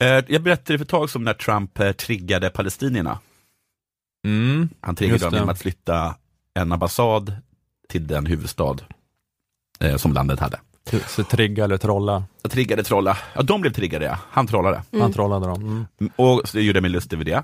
[0.00, 3.18] Eh, Jag berättade för ett tag som när Trump eh, triggade palestinierna.
[4.28, 5.36] Mm, Han triggade dem det.
[5.36, 6.14] genom att flytta
[6.54, 7.36] en ambassad
[7.88, 8.76] till den huvudstad
[9.80, 10.60] eh, som landet hade.
[11.06, 12.24] så trigga eller trolla.
[12.42, 13.18] Jag triggade trolla.
[13.34, 14.18] Ja, de blev triggade ja.
[14.30, 14.82] Han trollade.
[15.00, 15.62] Han trollade dem.
[15.62, 15.86] Mm.
[16.00, 17.42] Mm, Och så gjorde jag mig lustig över det.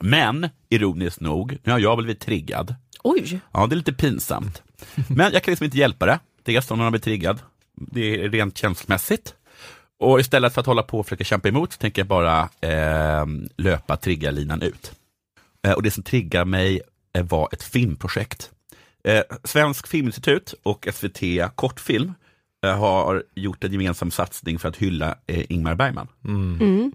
[0.00, 2.74] Men, ironiskt nog, nu har jag blivit triggad.
[3.02, 4.62] Oj, Ja, det är lite pinsamt.
[5.08, 6.18] Men jag kan liksom inte hjälpa det.
[6.42, 7.38] Dels om man har blivit triggad.
[7.74, 9.34] Det är rent känslomässigt.
[9.98, 13.26] Och istället för att hålla på och försöka kämpa emot så tänker jag bara eh,
[13.56, 14.92] löpa triggarlinan ut.
[15.66, 16.80] Eh, och det som triggar mig
[17.12, 18.50] eh, var ett filmprojekt.
[19.04, 21.20] Eh, Svensk Filminstitut och SVT
[21.54, 22.14] Kortfilm
[22.62, 26.08] har gjort en gemensam satsning för att hylla Ingmar Bergman.
[26.24, 26.92] mm.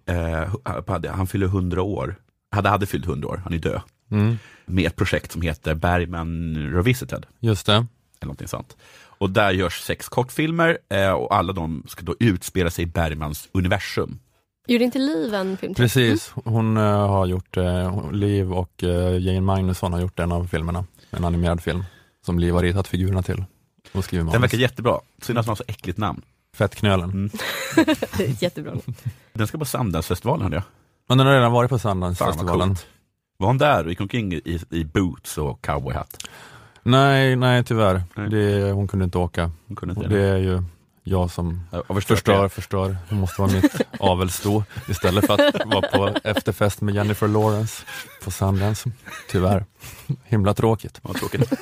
[0.88, 2.16] Hade- han fyller 100 år.
[2.52, 3.82] Hade, hade fyllt 100 år, han är död.
[4.12, 4.38] Mm.
[4.66, 7.74] Med ett projekt som heter Bergman Revisited Just det.
[7.74, 7.86] eller
[8.22, 8.78] någonting sånt.
[9.18, 10.78] Och där görs sex kortfilmer
[11.16, 14.20] och alla de ska då utspela sig i Bergmans universum.
[14.68, 15.84] Gjorde inte Liv en film till?
[15.84, 20.48] Precis, hon eh, har gjort, eh, Liv och uh, Jane Magnusson har gjort en av
[20.48, 20.86] filmerna.
[21.12, 21.84] En animerad film
[22.26, 23.44] som Liv har ritat figurerna till.
[23.92, 26.22] Och skriver Den verkar jättebra, synd att den har så äckligt namn.
[26.56, 27.10] Fettknölen.
[27.10, 27.30] Mm.
[28.40, 28.74] Jättebra.
[29.34, 30.64] Den ska på Sundance-festivalen hörde jag.
[31.08, 32.76] Men den har redan varit på Sundance-festivalen.
[33.38, 36.28] Var hon där och gick omkring i, i boots och cowboyhatt?
[36.84, 38.04] Nej, nej tyvärr.
[38.16, 38.30] Nej.
[38.30, 39.52] Det, hon kunde inte åka.
[39.68, 40.30] Hon kunde inte det det.
[40.30, 40.64] är ju
[41.08, 42.98] jag som Jag förstör, förstör.
[43.10, 47.84] Det måste vara mitt avelsto istället för att vara på efterfest med Jennifer Lawrence
[48.24, 48.92] på Sundance.
[49.30, 49.66] Tyvärr.
[50.24, 51.00] Himla tråkigt.
[51.02, 51.54] Vad tråkigt.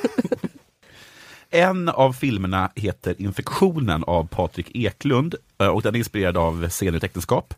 [1.50, 7.04] En av filmerna heter Infektionen av Patrik Eklund eh, och den är inspirerad av Senigt
[7.04, 7.54] äktenskap.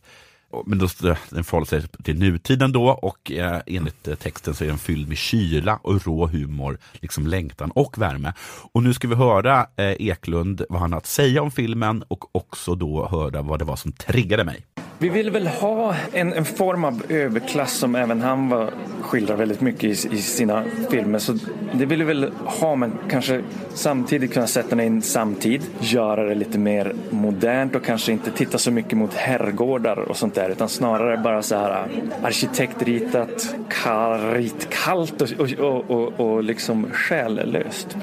[0.65, 0.88] Men då,
[1.30, 5.08] den förhåller sig till nutiden då och eh, enligt eh, texten så är den fylld
[5.08, 8.34] med kyla och rå humor, liksom längtan och värme.
[8.72, 12.36] Och nu ska vi höra eh, Eklund vad han har att säga om filmen och
[12.36, 14.65] också då höra vad det var som triggade mig.
[14.97, 19.62] Vi vill väl ha en, en form av överklass som även han var, skildrar väldigt
[19.62, 21.19] mycket i, i sina filmer.
[21.19, 21.38] Så
[21.73, 23.41] det vill vi väl ha men kanske
[23.73, 28.31] samtidigt kunna sätta den i en samtid, göra det lite mer modernt och kanske inte
[28.31, 33.55] titta så mycket mot herrgårdar och sånt där utan snarare bara så här äh, arkitektritat,
[33.69, 37.97] karit, kallt och, och, och, och, och liksom själlöst.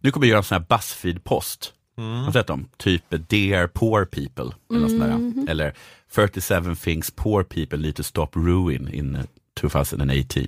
[0.00, 1.72] Nu kommer jag göra en sån här Buzzfeed-post.
[1.98, 2.18] Mm.
[2.18, 2.68] Har du sett dem?
[2.76, 4.54] Typ Dear Poor People.
[4.74, 5.46] Eller, mm.
[5.48, 5.74] eller
[6.14, 9.18] 37 things poor people need to stop ruin in
[9.60, 10.46] 2018.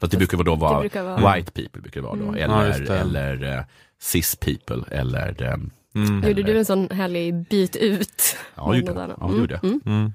[0.00, 2.22] Så det brukar då vara, brukar vara white people, brukar vara då.
[2.22, 2.34] Mm.
[2.34, 3.64] eller, ja, eller uh,
[4.00, 4.84] cis people.
[4.90, 6.28] Eller, um, mm.
[6.28, 8.36] Gjorde du en sån härlig byt ut?
[8.54, 9.60] Ja, jag gjorde, ja, jag gjorde.
[9.62, 9.80] Mm.
[9.86, 10.12] mm.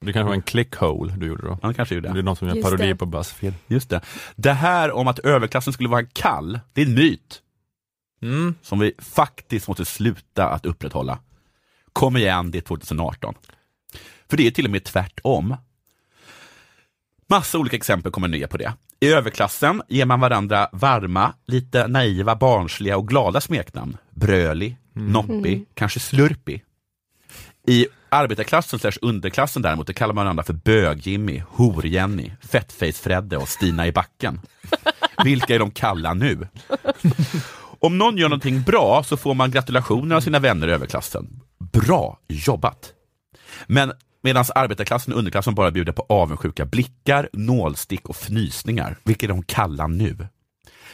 [0.00, 1.58] Det kanske var en clickhole du gjorde då?
[1.62, 2.12] Ja, det kanske gjorde.
[2.12, 3.54] Det är någon som gör parodi på Buzzfeed.
[3.66, 4.00] Just det.
[4.36, 7.42] Det här om att överklassen skulle vara kall, det är en myt.
[8.24, 8.54] Mm.
[8.62, 11.18] Som vi faktiskt måste sluta att upprätthålla.
[11.92, 13.34] Kom igen, det är 2018.
[14.28, 15.56] För det är till och med tvärtom.
[17.26, 18.72] Massa olika exempel kommer nya på det.
[19.00, 23.96] I överklassen ger man varandra varma, lite naiva, barnsliga och glada smeknamn.
[24.10, 25.12] Bröli, mm.
[25.12, 25.66] Noppi, mm.
[25.74, 26.62] kanske Slurpi.
[27.66, 33.92] I arbetarklassen slash underklassen däremot, kallar man varandra för Bög-Jimmy, Hor-Jenny, Fettface-Fredde och Stina i
[33.92, 34.40] backen.
[35.24, 36.48] Vilka är de kalla nu?
[37.84, 41.40] Om någon gör någonting bra så får man gratulationer av sina vänner i överklassen.
[41.72, 42.92] Bra jobbat!
[43.66, 43.92] Men
[44.22, 49.88] medan arbetarklassen och underklassen bara bjuder på avundsjuka blickar, nålstick och fnysningar, vilket de kallar
[49.88, 50.10] nu.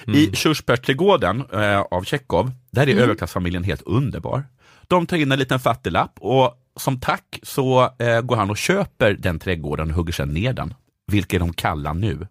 [0.07, 0.19] Mm.
[0.19, 3.05] I Körsbärsträdgården eh, av Tjechov, där är mm.
[3.05, 4.45] överklassfamiljen helt underbar.
[4.83, 9.13] De tar in en liten fattiglapp och som tack så eh, går han och köper
[9.13, 10.75] den trädgården och hugger sedan ner den,
[11.07, 12.27] vilket de kallar nu.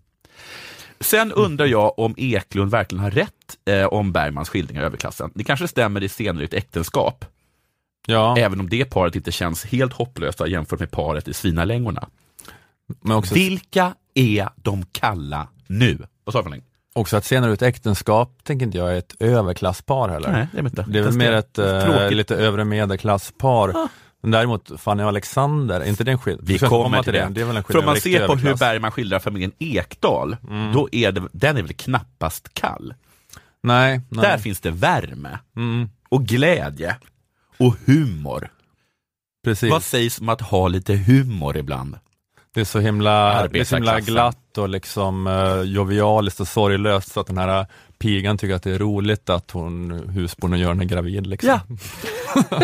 [1.01, 5.31] Sen undrar jag om Eklund verkligen har rätt eh, om Bergmans skildring av överklassen.
[5.35, 7.25] Det kanske stämmer i senare ett äktenskap.
[8.07, 8.37] Ja.
[8.37, 12.09] Även om det paret inte känns helt hopplösa jämfört med paret i Svinalängorna.
[13.01, 13.33] Men också...
[13.33, 15.97] Vilka är de kalla nu?
[16.23, 16.61] Vad sa du
[16.93, 20.31] Också att senare ut äktenskap tänker inte jag är ett överklasspar heller.
[20.31, 20.85] Nej, det är, inte.
[20.87, 23.69] det är väl mer ett äh, lite övre medelklasspar.
[23.69, 23.87] Ah.
[24.21, 26.45] Men däremot Fanny och Alexander, är inte det en skillnad?
[26.45, 27.19] Vi kommer till det.
[27.19, 27.29] det.
[27.29, 30.73] det är väl en För om man ser på hur Bergman skildrar familjen Ekdal, mm.
[30.73, 32.93] då är det, den är väl knappast kall.
[33.63, 34.21] Nej, nej.
[34.21, 35.89] Där finns det värme mm.
[36.09, 36.95] och glädje
[37.57, 38.49] och humor.
[39.43, 39.71] Precis.
[39.71, 41.95] Vad sägs om att ha lite humor ibland?
[42.53, 47.11] Det är så himla, det är så himla glatt och liksom uh, jovialiskt och sorglöst
[47.11, 47.65] så att den här
[47.99, 51.27] pigan tycker att det är roligt att hon husbondens gör är gravid.
[51.27, 51.49] Liksom.
[51.49, 51.59] Ja.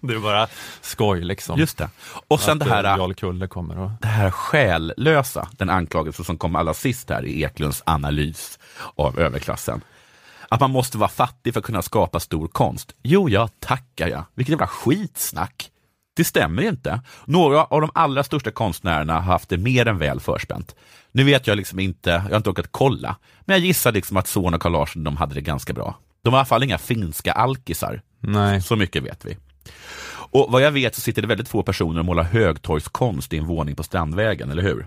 [0.00, 0.48] det är bara
[0.80, 1.58] skoj liksom.
[1.58, 1.90] Just det.
[2.28, 3.90] Och sen att det här, Jarl Kulle kommer och...
[4.00, 8.58] det här skällösa, den anklagelse som kom allra sist här i Eklunds analys
[8.96, 9.80] av överklassen.
[10.48, 12.94] Att man måste vara fattig för att kunna skapa stor konst.
[13.02, 14.24] Jo, jag tackar jag.
[14.34, 15.70] Vilket jävla skitsnack.
[16.16, 17.00] Det stämmer inte.
[17.24, 20.74] Några av de allra största konstnärerna har haft det mer än väl förspänt.
[21.12, 24.26] Nu vet jag liksom inte, jag har inte orkat kolla, men jag gissar liksom att
[24.26, 25.98] Son och Carl Larsson de hade det ganska bra.
[26.22, 28.02] De var i alla fall inga finska alkisar.
[28.20, 28.62] Nej.
[28.62, 29.36] Så mycket vet vi.
[30.32, 33.46] Och vad jag vet så sitter det väldigt få personer och målar högtorgskonst i en
[33.46, 34.86] våning på Strandvägen, eller hur?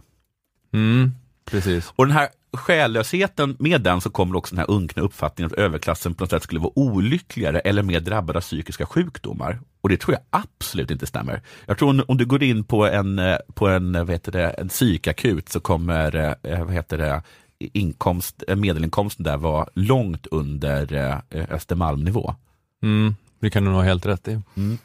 [0.73, 1.11] Mm,
[1.51, 1.93] precis.
[1.95, 6.13] Och den här själlösheten, med den så kommer också den här unkna uppfattningen att överklassen
[6.13, 9.59] på något sätt skulle vara olyckligare eller mer drabbade av psykiska sjukdomar.
[9.81, 11.41] Och det tror jag absolut inte stämmer.
[11.65, 14.69] Jag tror om du går in på en, eh, på en, vad heter det, en
[14.69, 17.21] psykakut så kommer eh, vad heter det,
[17.59, 22.35] inkomst, eh, medelinkomsten där vara långt under Östermalmnivå.
[22.83, 24.41] Mm, det kan du nog ha helt rätt i.
[24.57, 24.77] Mm.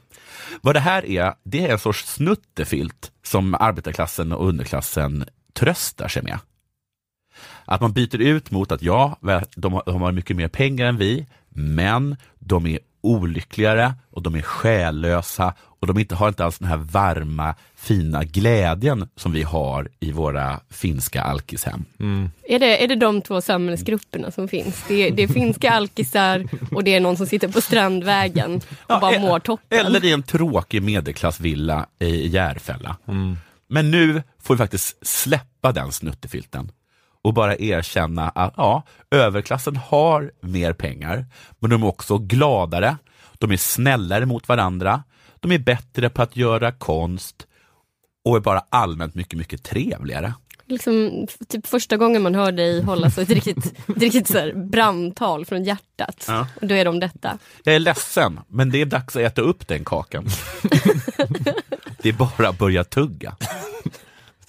[0.60, 6.22] Vad det här är, det är en sorts snuttefilt som arbetarklassen och underklassen tröstar sig
[6.22, 6.38] med.
[7.64, 9.16] Att man byter ut mot att ja,
[9.56, 14.34] de har, de har mycket mer pengar än vi, men de är olyckligare och de
[14.34, 19.42] är själlösa och de inte har inte alls den här varma, fina glädjen som vi
[19.42, 21.84] har i våra finska alkishem.
[22.00, 22.30] Mm.
[22.42, 24.84] Är, det, är det de två samhällsgrupperna som finns?
[24.88, 28.62] Det är, det är finska alkisar och det är någon som sitter på Strandvägen och
[28.86, 29.86] ja, bara mår toppen.
[29.86, 32.96] Eller i en tråkig medelklassvilla i Järfälla.
[33.08, 33.36] Mm.
[33.68, 36.72] Men nu får vi faktiskt släppa den snuttefilten
[37.22, 41.26] och bara erkänna att ja, överklassen har mer pengar,
[41.58, 42.96] men de är också gladare,
[43.38, 45.02] de är snällare mot varandra,
[45.40, 47.46] de är bättre på att göra konst
[48.24, 50.34] och är bara allmänt mycket, mycket trevligare.
[50.70, 55.46] Liksom, typ första gången man hör dig hålla så ett riktigt, ett riktigt så brandtal
[55.46, 56.24] från hjärtat.
[56.28, 56.46] Ja.
[56.60, 57.38] Och då är de detta.
[57.64, 60.26] Jag är ledsen, men det är dags att äta upp den kakan.
[62.02, 63.36] det är bara att börja tugga.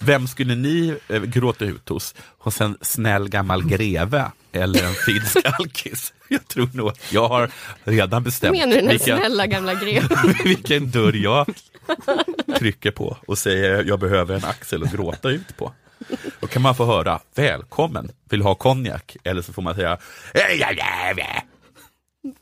[0.04, 2.14] Vem skulle ni eh, gråta ut hos?
[2.38, 6.12] Hos en snäll gammal greve eller en finsk alkis?
[6.28, 7.50] Jag tror nog att jag har
[7.84, 10.08] redan bestämt Menar du den här vilken, snälla gamla greven?
[10.44, 11.54] vilken dörr jag
[12.58, 15.72] trycker på och säger jag behöver en axel att gråta ut på.
[16.40, 19.16] Då kan man få höra välkommen, vill ha konjak?
[19.24, 19.98] Eller så får man säga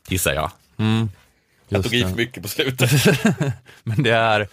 [0.07, 0.51] gissar jag.
[0.77, 2.91] jag Just tog i för mycket på slutet.
[3.83, 4.47] Men det är,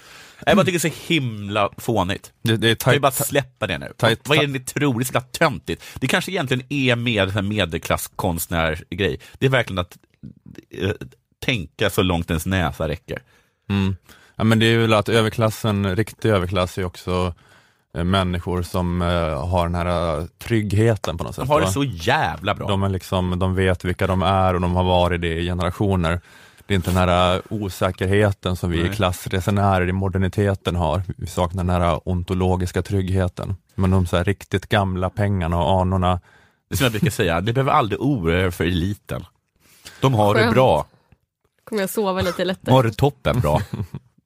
[0.47, 2.33] Jag bara tycker det är så himla fånigt.
[2.43, 3.93] det, det är tajt, bara släppa det nu?
[3.99, 4.99] Tajt- Vad är det ni tror?
[4.99, 5.85] Det är så töntigt.
[5.95, 9.21] Det kanske egentligen är mer medelklasskonstnär-grej.
[9.39, 9.99] Det är verkligen att
[10.71, 10.91] eh,
[11.45, 13.23] tänka så långt ens näsa räcker.
[13.71, 13.97] mm.
[14.37, 17.35] ja, men det är väl att överklassen, riktig överklass är också
[17.95, 21.45] eh, människor som eh, har den här tryggheten på något sätt.
[21.45, 21.73] De har det va?
[21.73, 22.69] så jävla bra.
[22.69, 26.21] De, är liksom, de vet vilka de är och de har varit det i generationer.
[26.69, 28.95] Det är inte den här eh, osäkerheten som vi Nej.
[28.95, 31.03] klassresenärer i moderniteten har.
[31.17, 33.57] Vi saknar den här ontologiska tryggheten.
[33.75, 36.21] Men de så här riktigt gamla pengarna och anorna,
[36.69, 39.25] Det är som jag brukar säga, ni behöver aldrig oroa er för eliten.
[40.01, 40.55] De har det Skönt.
[40.55, 40.87] bra.
[41.65, 42.75] Kommer jag sova lite De lättare?
[42.75, 43.63] har det toppen bra.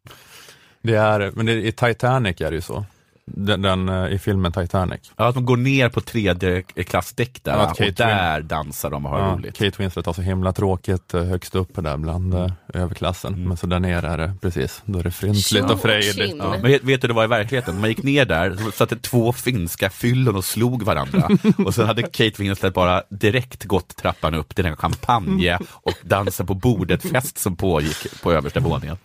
[0.82, 2.84] det är, men det, i Titanic är det ju så.
[3.24, 5.12] Den, den, eh, I filmen Titanic.
[5.16, 9.06] Ja, att de går ner på tredje klassdäck där Ja, och Kate där dansar de
[9.06, 9.56] och har Ja, roligt.
[9.58, 13.34] Kate Winslet har så himla tråkigt eh, högst upp där bland eh, överklassen.
[13.34, 13.48] Mm.
[13.48, 16.34] Men så där nere är det precis, då är det fryntligt och frejdigt.
[16.38, 17.80] Ja, men vet, vet du var i verkligheten?
[17.80, 21.28] Man gick ner där, så satt det två finska fyllon och slog varandra.
[21.66, 26.46] Och sen hade Kate Winslet bara direkt gått trappan upp till den champagne och dansen
[26.46, 28.96] på bordet-fest som pågick på översta våningen.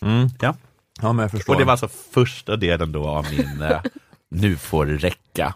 [0.00, 0.28] Mm.
[0.40, 0.54] Ja.
[1.02, 1.52] Ja, men jag förstår.
[1.52, 3.80] Och det var alltså första delen då av min eh,
[4.30, 5.54] Nu får det räcka.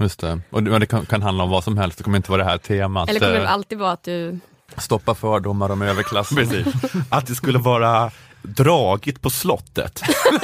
[0.00, 0.40] Just det.
[0.50, 2.44] Och det, men det kan, kan handla om vad som helst, det kommer inte vara
[2.44, 3.08] det här temat.
[3.08, 4.38] Eller kommer det eh, alltid vara att du...
[4.76, 6.36] Stoppa fördomar om överklassen.
[6.36, 6.74] Precis.
[7.10, 8.10] Att det skulle vara
[8.42, 10.02] dragit på slottet.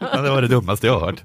[0.00, 1.22] det var det dummaste jag hört.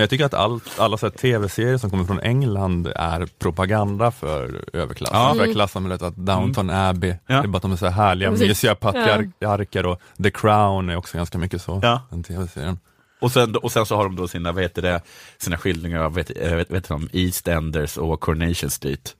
[0.00, 5.18] Men jag tycker att allt, alla tv-serier som kommer från England är propaganda för överklassen,
[5.18, 5.34] Ja.
[5.34, 6.02] för klassamhället.
[6.02, 7.20] Att Downton Abbey, Mm.
[7.26, 7.34] Ja.
[7.34, 10.96] det är bara att de är så här härliga, mysiga patriarker och The Crown är
[10.96, 12.02] också ganska mycket så, Ja.
[12.10, 12.78] den tv-serien.
[13.20, 15.00] Och sen, och sen så har de då sina, vad heter det,
[15.38, 19.14] sina skildringar av vet, äh, vet, vet de, EastEnders och Coronation Street.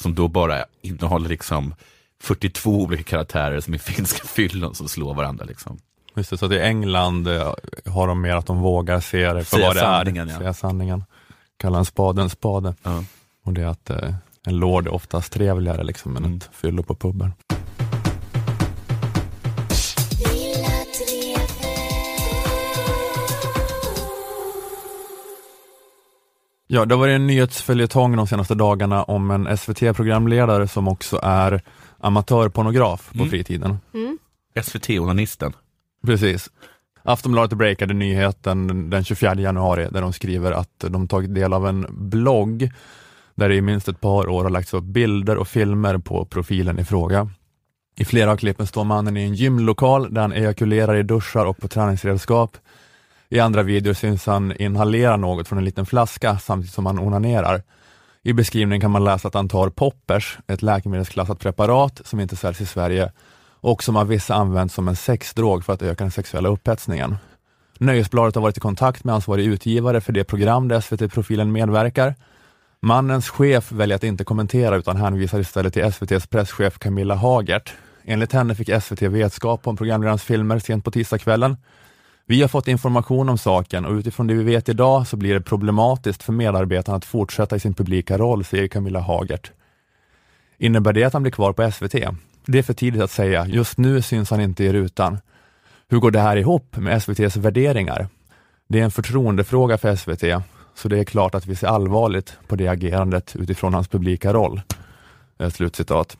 [0.00, 1.74] Som då bara innehåller liksom
[2.22, 5.44] 42 olika karaktärer som är finska fyllon som slår varandra.
[5.44, 5.78] Liksom.
[6.16, 7.54] Just det, så att i England eh,
[7.86, 10.32] har de mer att de vågar se det för Säga vad det sanningen, är.
[10.32, 10.38] ja.
[10.38, 11.04] Säga sanningen.
[11.56, 12.74] Kalla en spade en spade.
[12.82, 13.04] Ja.
[13.44, 14.14] Och det är att eh,
[14.46, 16.36] en lord är oftast trevligare liksom, än Mm.
[16.36, 17.32] ett fyllo på puben.
[26.66, 31.62] Ja, det har varit en nyhetsföljetong de senaste dagarna om en SVT-programledare som också är
[31.98, 33.30] amatörpornograf på Mm.
[33.30, 33.78] fritiden.
[33.94, 34.18] Mm.
[34.54, 35.52] SVT-onanisten.
[36.06, 36.50] Precis.
[37.02, 41.86] Aftonbladet breakade nyheten den 24 januari där de skriver att de tagit del av en
[41.90, 42.70] blogg
[43.34, 46.78] där det i minst ett par år har lagts upp bilder och filmer på profilen
[46.78, 47.30] i fråga.
[47.96, 51.58] I flera av klippen står mannen i en gymlokal där han ejakulerar i duschar och
[51.58, 52.56] på träningsredskap.
[53.28, 57.62] I andra videor syns han inhalera något från en liten flaska samtidigt som han onanerar.
[58.22, 62.60] I beskrivningen kan man läsa att han tar poppers, ett läkemedelsklassat preparat som inte säljs
[62.60, 63.12] i Sverige
[63.62, 67.16] och som av vissa använts som en sexdrog för att öka den sexuella upphetsningen.
[67.78, 72.14] Nöjesbladet har varit i kontakt med ansvarig utgivare för det program där SVT-profilen medverkar.
[72.80, 77.72] Mannens chef väljer att inte kommentera utan hänvisar istället till SVTs presschef Camilla Hagert.
[78.04, 81.56] Enligt henne fick SVT vetskap om programledarens filmer sent på tisdagskvällen.
[82.26, 85.40] Vi har fått information om saken och utifrån det vi vet idag så blir det
[85.40, 89.52] problematiskt för medarbetarna att fortsätta i sin publika roll, säger Camilla Hagert.
[90.58, 91.94] Innebär det att han blir kvar på SVT?
[92.46, 93.46] Det är för tidigt att säga.
[93.46, 95.18] Just nu syns han inte i rutan.
[95.88, 98.08] Hur går det här ihop med SVTs värderingar?
[98.68, 102.56] Det är en förtroendefråga för SVT, så det är klart att vi ser allvarligt på
[102.56, 104.60] det agerandet utifrån hans publika roll.
[105.38, 106.16] Eh, slutcitat.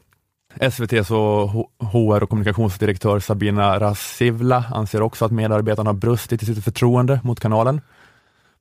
[0.61, 6.64] SVTs och HR och kommunikationsdirektör Sabina Rassivla anser också att medarbetarna har brustit i sitt
[6.64, 7.80] förtroende mot kanalen.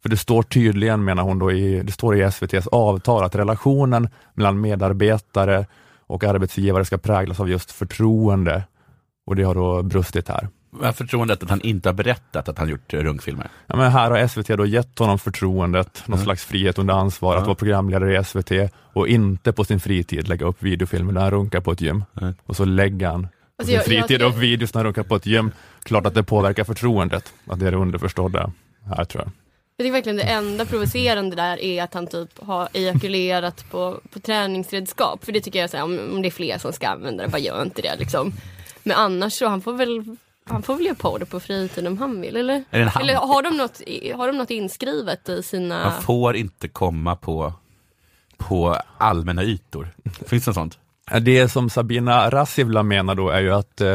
[0.01, 4.09] För det står tydligen, menar hon, då i, det står i SVTs avtal att relationen
[4.33, 5.65] mellan medarbetare
[6.11, 8.63] och arbetsgivare ska präglas av just förtroende.
[9.25, 10.47] Och det har då brustit här.
[10.81, 13.49] Jag förtroendet att han inte har berättat att han gjort runkfilmer.
[13.67, 16.25] Ja, men här har SVT då gett honom förtroendet, någon Mm.
[16.25, 17.45] slags frihet under ansvar att Ja.
[17.45, 18.51] vara programledare i SVT
[18.93, 22.03] och inte på sin fritid lägga upp videofilmer där han runkar på ett gym.
[22.13, 22.33] Nej.
[22.45, 24.85] Och så lägger han på Alltså, sin jag- jag fritid tycker- upp videos när han
[24.85, 25.51] runkar på ett gym.
[25.83, 28.51] Klart att det påverkar förtroendet, att det är det underförstådda
[28.95, 29.31] här tror jag.
[29.81, 34.19] Jag tycker verkligen det enda provocerande där är att han typ har ejakulerat på, på
[34.19, 35.25] träningsredskap.
[35.25, 37.29] För det tycker jag, så här, om, om det är fler som ska använda det,
[37.29, 38.33] bara gör inte det liksom.
[38.83, 40.03] Men annars så, han får väl
[40.43, 42.63] Han får väl göra porr på fritiden om han vill eller?
[42.71, 43.81] Hand- Eller har de, något,
[44.17, 45.83] har de något inskrivet i sina...
[45.83, 47.53] Man får inte komma på,
[48.37, 49.87] på allmänna ytor.
[50.27, 50.79] Finns det något sånt?
[51.21, 53.93] Det som Sabina Rassivla menar då är ju att eh,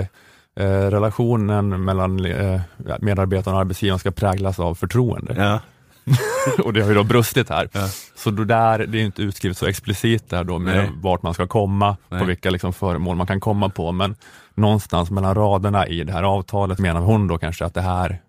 [0.57, 2.61] eh, relationen mellan eh,
[3.01, 5.35] medarbetaren och arbetsgivaren ska präglas av förtroende.
[5.37, 5.61] Ja.
[6.65, 7.69] och det har ju då brustit här.
[7.73, 7.89] Ja.
[8.17, 10.91] Så då där, det är inte utskrivet så explicit där då med Nej.
[10.95, 12.21] vart man ska komma, Nej.
[12.21, 14.17] på vilka liksom föremål man kan komma på, men
[14.55, 18.23] någonstans mellan raderna i det här avtalet menar hon då kanske att det här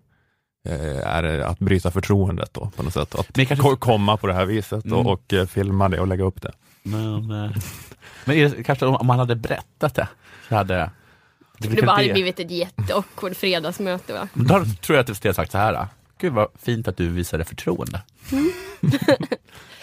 [0.68, 3.14] eh, är att bryta förtroendet då på något sätt.
[3.14, 4.98] Att Men kanske- ko- komma på det här viset Mm.
[4.98, 6.52] och, och eh, filma det och lägga upp det.
[6.82, 7.50] Men, eh,
[8.24, 10.08] men det, kanske om man hade berättat det,
[10.48, 14.28] så hade det det bara hade blivit ett jätteawkward fredagsmöte va?
[14.34, 15.86] Då tror jag att det hade sagt så här.
[16.18, 18.02] Gud vad fint att du visade förtroende.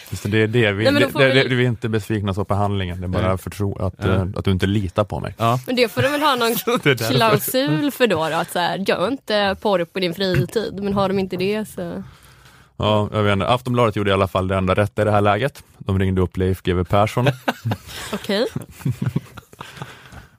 [0.09, 2.33] Just det, det är det vi, Nej, det, det, väl- det, vi är inte besvikna
[2.33, 4.05] så på handlingen, det är bara förtro, att, Ja.
[4.07, 5.35] eh, att du inte litar på mig.
[5.37, 5.59] Ja.
[5.67, 6.55] Men det får de väl ha någon
[7.15, 10.79] klausul för då, då att så här, gör inte porr på din fritid.
[10.83, 12.03] Men har de inte det så...
[12.77, 13.47] Ja, jag vet inte.
[13.47, 15.63] Aftonbladet gjorde i alla fall det enda rätta i det här läget.
[15.77, 17.27] De ringde upp Leif GW Persson,
[18.13, 18.45] Okej.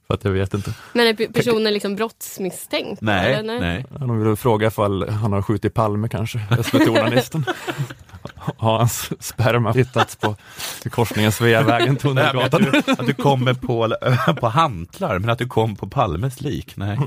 [0.07, 0.72] För att jag vet inte.
[0.92, 3.00] Men är pe- personen liksom brottsmisstänkt?
[3.00, 3.61] Nej, eller?
[3.61, 3.86] nej.
[3.98, 7.44] De ville fråga ifall han har skjutit Palme kanske, SVT-journalisten.
[8.57, 10.36] Har hans sperma hittats på
[10.90, 12.62] korsningen Sveavägen, att, Tunnelgatan?
[12.62, 13.96] du, att du kommer på,
[14.40, 16.76] på hantlar, men att du kom på Palmes lik.
[16.76, 16.98] Nej.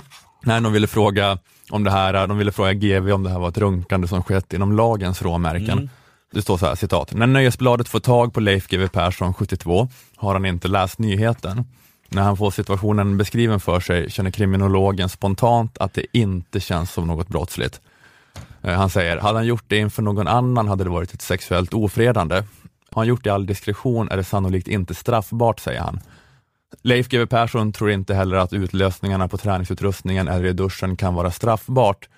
[0.44, 1.38] Nej, de ville fråga
[1.70, 4.54] om det här, de ville fråga GV om det här var ett runkande som skett
[4.54, 5.70] inom lagens råmärken.
[5.78, 5.90] Mm.
[6.32, 7.14] Det står så här, citat.
[7.14, 11.66] När Nöjesbladet får tag på Leif GW Persson, 72, har han inte läst nyheten.
[12.10, 17.08] När han får situationen beskriven för sig känner kriminologen spontant att det inte känns som
[17.08, 17.82] något brottsligt.
[18.62, 21.74] Eh, han säger, hade han gjort det inför någon annan hade det varit ett sexuellt
[21.74, 22.36] ofredande.
[22.92, 26.00] Har han gjort det i all diskretion är det sannolikt inte straffbart, säger han.
[26.82, 31.32] Leif GW Persson tror inte heller att utlösningarna på träningsutrustningen eller i duschen kan vara
[31.32, 32.10] straffbart.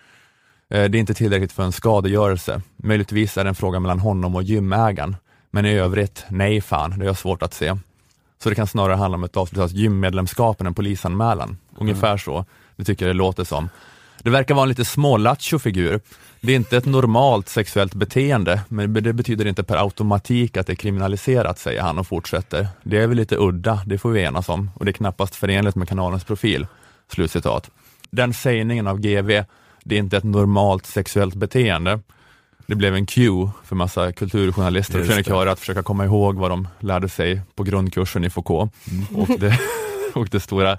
[0.70, 2.62] Eh, det är inte tillräckligt för en skadegörelse.
[2.78, 5.16] Möjligtvis är det en fråga mellan honom och gymägaren.
[5.52, 7.78] Men i övrigt, nej fan, det har jag svårt att se.
[8.44, 11.58] Så det kan snarare handla om ett avslutat gymmedlemskap än en polisanmälan.
[11.78, 13.70] Ungefär så, det tycker jag det låter som.
[14.24, 16.00] Det verkar vara en lite smålattjo figur.
[16.42, 20.74] Det är inte ett normalt sexuellt beteende, men det betyder inte per automatik att det
[20.74, 22.68] är kriminaliserat, säger han och fortsätter.
[22.84, 25.76] Det är väl lite udda, det får vi enas om, och det är knappast förenligt
[25.76, 26.68] med kanalens profil.
[27.12, 27.70] Slutcitat.
[28.12, 29.44] Den sägningen av GV,
[29.84, 32.00] det är inte ett normalt sexuellt beteende.
[32.72, 36.68] Det blev en cue för massa kulturjournalister och krönikörer att försöka komma ihåg vad de
[36.80, 38.74] lärde sig på grundkursen i Foucault.
[39.16, 39.60] Och, det,
[40.14, 40.78] och det stora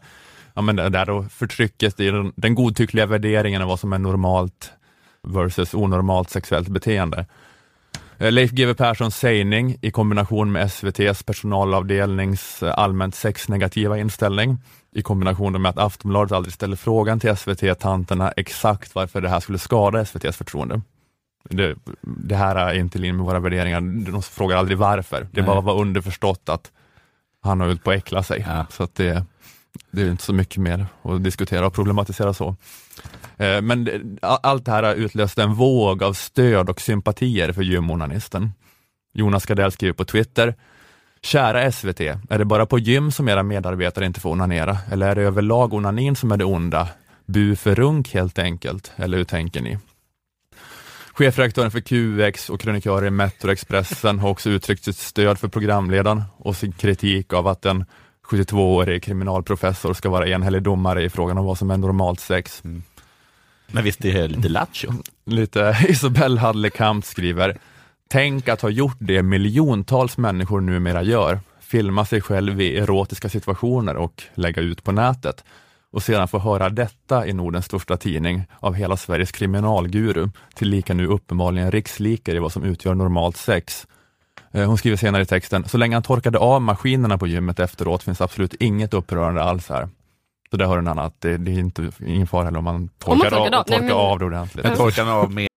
[0.55, 3.99] ja, men det där då förtrycket i den, den godtyckliga värderingen av vad som är
[3.99, 4.73] normalt
[5.23, 7.27] versus onormalt sexuellt beteende.
[8.19, 14.59] Eh, Leif GW Perssons sägning i kombination med SVTs personalavdelnings eh, allmänt sexnegativa inställning
[14.95, 19.59] i kombination med att Aftonbladet aldrig ställer frågan till SVT-tanterna exakt varför det här skulle
[19.59, 20.81] skada SVTs förtroende.
[21.57, 23.81] Det, det här är inte i linje med våra värderingar.
[24.13, 25.21] De frågar aldrig varför.
[25.33, 25.47] Det Nej.
[25.47, 26.71] bara var underförstått att
[27.43, 28.45] han har ut på att äckla sig.
[28.49, 28.67] Ja.
[28.71, 29.25] Så att det,
[29.91, 32.57] det är inte så mycket mer att diskutera och problematisera så.
[33.37, 33.89] Eh, Men
[34.21, 38.53] allt det här har utlöst en våg av stöd och sympatier för gymonanisten.
[39.15, 40.55] Jonas Gardell skriver på Twitter,
[41.25, 44.79] Kära SVT, är det bara på gym som era medarbetare inte får onanera?
[44.93, 46.89] Eller är det överlag onanin som är det onda?
[47.27, 49.79] Bu för runk helt enkelt, eller hur tänker ni?
[51.15, 56.23] Chefredaktören för QX och krönikörer i Metro Expressen har också uttryckt sitt stöd för programledaren
[56.37, 57.85] och sin kritik av att en
[58.27, 62.63] 72-årig kriminalprofessor ska vara enhällig domare i frågan om vad som är normalt sex.
[63.67, 64.93] Men visst är det lite lattjo?
[65.27, 67.59] Lite Isabelle Hadlekamp skriver,
[68.09, 73.97] tänk att ha gjort det miljontals människor numera gör, filma sig själv i erotiska situationer
[73.97, 75.45] och lägga ut på nätet
[75.93, 81.07] och sedan få höra detta i Nordens största tidning av hela Sveriges kriminalguru, tillika nu
[81.07, 83.87] uppenbarligen rikslikare i vad som utgör normalt sex.
[84.53, 88.03] Eh, Hon skriver senare i texten, så länge han torkade av maskinerna på gymmet efteråt
[88.03, 89.89] finns absolut inget upprörande alls här.
[90.51, 92.65] Så där har du en annan, att det, det är inte, ingen fara heller om
[92.65, 94.65] man torkar, torkar av, av, torkar nej, men- av det ordentligt.
[94.65, 95.49] Men torkar av med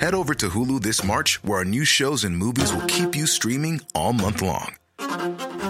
[0.00, 3.26] Head over to Hulu this March, where our new shows and movies will keep you
[3.26, 4.68] streaming all month long.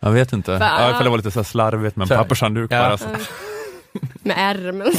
[0.00, 0.50] Jag vet inte.
[0.58, 0.58] Va?
[0.80, 2.78] Ja, ifall det var lite så här slarvigt med en pappershandduk Ja.
[2.82, 2.98] bara.
[2.98, 3.06] Så.
[4.22, 4.92] Med ärmen.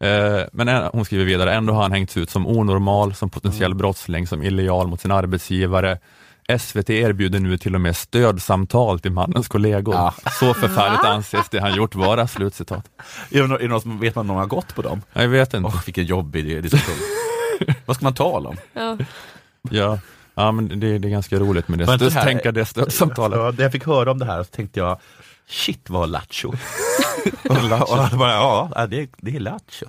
[0.00, 3.78] Eh, men hon skriver vidare, ändå har han hängts ut som onormal, som potentiell Mm.
[3.78, 5.98] brottsling, som illojal mot sin arbetsgivare.
[6.58, 9.94] SVT erbjuder nu till och med stödsamtal till mannens kollegor.
[9.94, 10.14] Ja.
[10.40, 12.84] Så förfärligt anses det han gjort vara, slutcitat.
[13.30, 15.02] Är det, någon som vet man om någon har gått på dem?
[15.12, 15.66] Jag vet inte.
[15.68, 16.94] Åh, vilken jobbig diskussion.
[17.86, 18.56] Vad ska man tala om?
[18.72, 18.96] Ja.
[19.70, 19.98] Ja,
[20.36, 21.96] ja men det, det är ganska roligt med det.
[21.96, 23.38] Det här- tänka det stödsamtalet.
[23.38, 24.98] Ja, när jag fick höra om det här så tänkte jag,
[25.48, 26.48] shit vad lattjo.
[27.48, 27.56] och
[28.12, 29.86] och bara, ja, det, är- det är lattjo.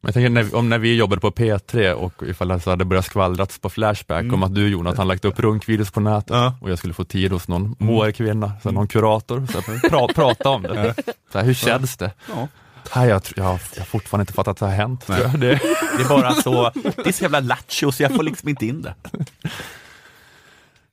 [0.00, 3.04] Jag tänker när, om när vi jobbade på P3 och ifall det så hade börjat
[3.04, 6.54] skvallrats på Flashback om att du Jonathan lagt upp runkvideos på nätet Ja.
[6.60, 10.48] och jag skulle få tid hos någon HR-kvinna, så någon kurator, så här, pra, prata
[10.48, 10.94] om det.
[11.32, 12.10] Så här, hur känns det?
[12.28, 12.48] Ja.
[12.96, 15.06] Nej, jag, jag, har- jag har fortfarande inte fattat att det har hänt.
[15.06, 15.60] Det,
[15.96, 18.82] det är bara så, det är så jävla lattjo så jag får liksom inte in
[18.82, 18.94] det.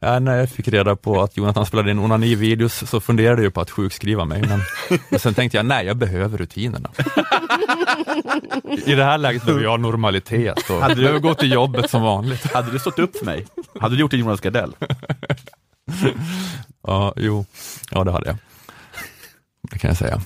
[0.01, 3.61] Ja, när jag fick reda på att Jonathan spelade in onani-videos så funderade jag på
[3.61, 4.43] att sjukskriva mig,
[5.09, 6.89] men, sen tänkte jag, nej, jag behöver rutinerna.
[8.85, 12.01] I det här läget behöver jag normalitet och Hade du- behöver gå till jobbet som
[12.01, 12.53] vanligt.
[12.53, 13.47] Hade du stått upp för mig?
[13.79, 14.73] Hade du gjort en Jonas Gardell?
[16.87, 17.45] Ja, jo,
[17.91, 18.37] ja det hade jag.
[19.71, 20.21] Det kan jag säga.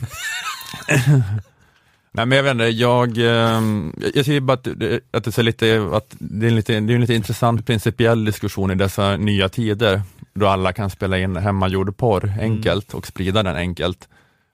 [2.16, 5.44] Nej men jag vet inte, jag, ehm, jag tycker bara att, det- att, det, är
[5.44, 9.18] lite, att det är en lite, det är en lite intressant principiell diskussion i dessa
[9.18, 10.02] nya tider,
[10.34, 14.08] då alla kan spela in hemmagjord porr enkelt och sprida den enkelt.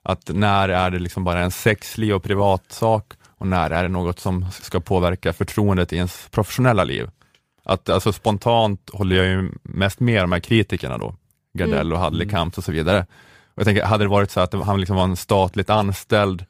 [0.04, 3.88] Att när är det liksom bara en sexlig och privat sak och när är det
[3.88, 7.08] något som ska påverka förtroendet i ens professionella liv?
[7.64, 11.14] Att alltså spontant håller jag ju mest med de här kritikerna då,
[11.58, 13.06] Gardell och Hadley-Kamps och så vidare.
[13.54, 16.44] Och jag tänker, hade det varit så att han liksom var en statligt anställd,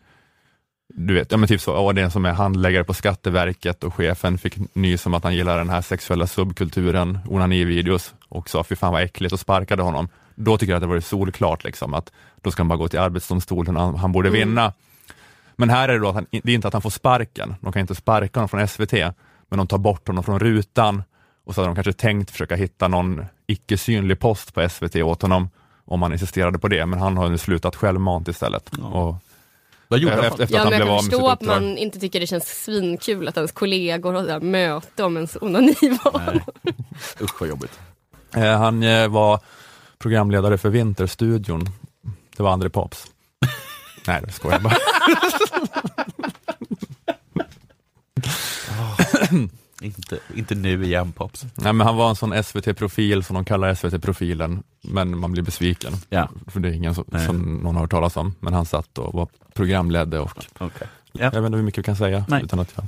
[0.95, 4.39] du vet, ja men typ så, och den som är handläggare på Skatteverket och chefen
[4.39, 8.93] fick nys om att han gillar den här sexuella subkulturen, onani-videos och sa fy fan
[8.93, 9.33] vad äckligt.
[9.33, 10.09] Och sparkade honom.
[10.35, 12.99] Då tycker jag att det var solklart liksom att då ska han bara gå till
[12.99, 14.73] Arbetsdomstolen, han, han borde vinna.
[15.57, 17.73] Men här är det då att han, det är inte att han får sparken, de
[17.73, 18.93] kan inte sparka honom från SVT,
[19.49, 21.03] men de tar bort honom från rutan.
[21.45, 25.23] Och så hade de kanske tänkt försöka hitta någon icke synlig post på SVT åt
[25.23, 25.51] honom
[25.85, 28.71] om han insisterade på det, men han har nu slutat självmant istället.
[28.93, 29.17] Och
[29.93, 30.25] Vad gjorde han?
[30.25, 32.21] efter, efter Ja, men jag blev kan av med sitt förstå att man inte tycker
[32.21, 36.21] det känns svinkul att ens kollegor har möte om ens onanival.
[36.27, 36.41] Nej.
[37.21, 37.81] Usch vad jobbigt.
[38.37, 39.41] Eh, han eh, var
[39.99, 41.67] programledare för Vinterstudion.
[42.37, 43.07] Det var André Pops.
[44.07, 44.75] Nej, det skojar bara.
[49.83, 51.47] Inte, inte nu igen Pops.
[51.55, 55.93] Nej, men han var en sån SVT-profil som de kallar SVT-profilen, men man blir besviken.
[56.09, 57.27] Ja, För det är ingen som, Nej.
[57.27, 58.35] som någon har hört talas om.
[58.41, 60.89] Men han satt och var programledare och okej.
[61.13, 62.43] jag vet inte hur mycket vi kan säga Nej.
[62.45, 62.85] utan att jag,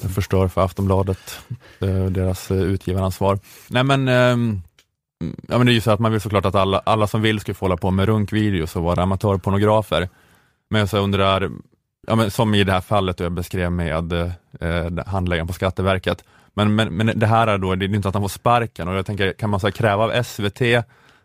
[0.00, 1.38] jag förstör för Aftonbladet,
[1.80, 3.38] eh, deras eh, utgivaransvar.
[3.68, 4.62] Nej men, ehm,
[5.48, 7.40] ja, men det är ju så att man vill såklart att alla, alla som vill
[7.40, 10.08] ska få hålla på med runkvideos och vara amatörpornografer.
[10.68, 11.50] Men jag så undrar,
[12.06, 16.24] ja, men som i det här fallet jag beskrev med eh, handläggaren på Skatteverket.
[16.54, 18.94] Men, men, men det här är då, det är inte att han får sparken och
[18.94, 20.60] jag tänker, kan man så kräva av SVT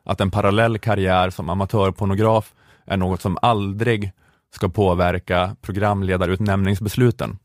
[0.03, 2.53] att en parallell karriär som amatörpornograf
[2.85, 4.11] är något som aldrig
[4.53, 7.37] ska påverka programledarutnämningsbesluten?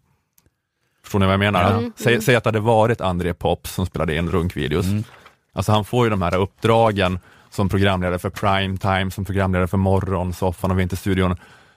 [1.02, 1.70] Förstår ni vad jag menar?
[1.70, 1.92] Mm.
[1.96, 4.86] Säg, säg att det hade varit André Pops som spelade in runkvideos.
[4.86, 5.04] Mm.
[5.52, 7.18] Alltså han får ju de här uppdragen
[7.50, 11.36] som programledare för primetime, som programledare för Morgonsoffan och Vinterstudion.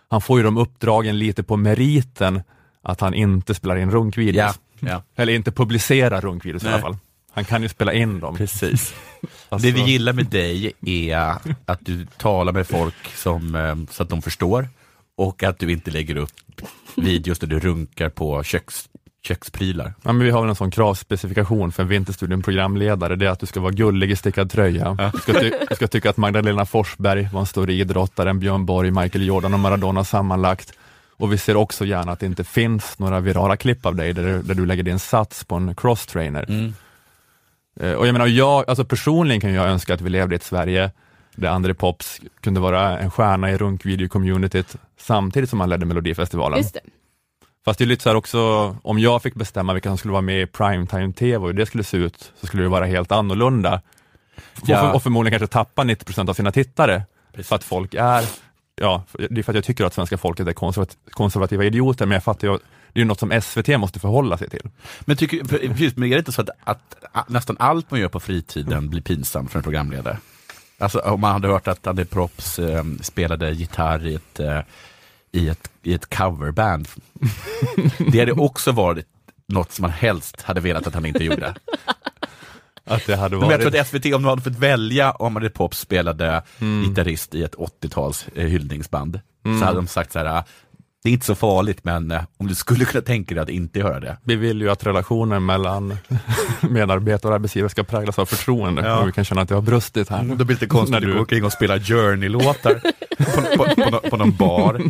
[0.10, 2.42] Han får ju de uppdragen lite på meriten
[2.82, 4.60] att han inte spelar in runkvideos.
[4.80, 5.04] Ja, ja.
[5.24, 6.74] Eller inte publicerar runkvideos i Nej.
[6.74, 6.98] alla fall.
[7.32, 8.36] Han kan ju spela in dem.
[8.38, 8.94] Precis.
[9.50, 11.36] Alltså- Det vi gillar med dig är
[11.66, 14.68] att du talar med folk som, eh, så att de förstår
[15.18, 16.32] och att du inte lägger upp
[16.96, 18.90] videos där du runkar på köks,
[19.24, 19.94] köksprylar.
[20.04, 23.40] Ja, men vi har väl en sån kravspecifikation för en Vinterstudion programledare, det är att
[23.40, 25.12] du ska vara gullig i stickad tröja.
[25.14, 28.92] Du, ska du ska tycka att Magdalena Forsberg var en större idrottare än Björn Borg,
[28.92, 30.74] Michael Jordan och Maradona sammanlagt.
[31.18, 34.24] Och vi ser också gärna att det inte finns några virala klipp av dig där,
[34.24, 36.74] du- där du lägger din sats på en crosstrainer.
[37.80, 40.44] Eh, Och jag menar, jag, alltså personligen kan jag önska att vi levde i ett
[40.44, 40.92] Sverige
[41.36, 46.58] där André Pops kunde vara en stjärna i runkvideo-communityt samtidigt som han ledde Melodifestivalen.
[46.60, 46.80] Just det.
[47.66, 50.42] Fast det är lite så också, om jag fick bestämma vilka som skulle vara med
[50.42, 53.82] i primetime-tv och hur det skulle se ut, så skulle det vara helt annorlunda.
[54.62, 54.94] Och, Ja.
[54.94, 57.04] och förmodligen kanske tappa 90% av sina tittare,
[57.44, 58.26] för att folk är,
[58.76, 62.14] ja, det är för att jag tycker att svenska folket är konservat, konservativa idioter, men
[62.16, 62.58] jag fattar ju,
[62.94, 64.70] det är något som SVT måste förhålla sig till.
[65.00, 68.10] Men, tycker, precis, men är det inte så att, att, att nästan allt man gör
[68.10, 70.18] på fritiden blir pinsamt för en programledare?
[70.78, 74.60] Alltså om man hade hört att André Props eh, spelade gitarr i ett, eh,
[75.32, 76.88] i ett, i ett coverband.
[78.12, 79.06] det hade också varit
[79.48, 81.56] något som man helst hade velat att han inte gjorde.
[82.86, 83.72] Att det hade Men jag varit...
[83.72, 86.44] tror att SVT, om de hade fått välja om André Pop spelade
[86.86, 90.44] gitarrist i ett 80-tals eh, hyllningsband, så hade de sagt så här,
[91.04, 93.80] Det är inte så farligt, men eh, om du skulle kunna tänka dig att inte
[93.80, 94.18] göra det.
[94.24, 95.98] Vi vill ju att relationen mellan
[96.70, 98.82] medarbetare och arbetsgivare ska präglas av förtroende.
[98.82, 99.04] Ja.
[99.04, 100.24] Vi kan känna att det har brustit här.
[100.36, 102.82] Då blir det konstigt När du- gå omkring och spela Journey-låtar
[103.18, 104.82] på, på, på, nå- på någon bar.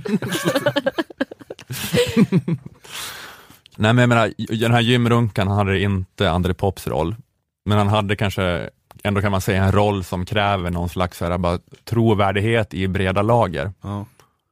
[3.76, 7.16] Nej men jag menar, den här gymrunkan hade inte André Pops roll,
[7.66, 8.70] men han hade kanske
[9.04, 13.22] ändå kan man säga en roll som kräver någon slags här, bara, trovärdighet i breda
[13.22, 13.72] lager.
[13.82, 14.06] Ja.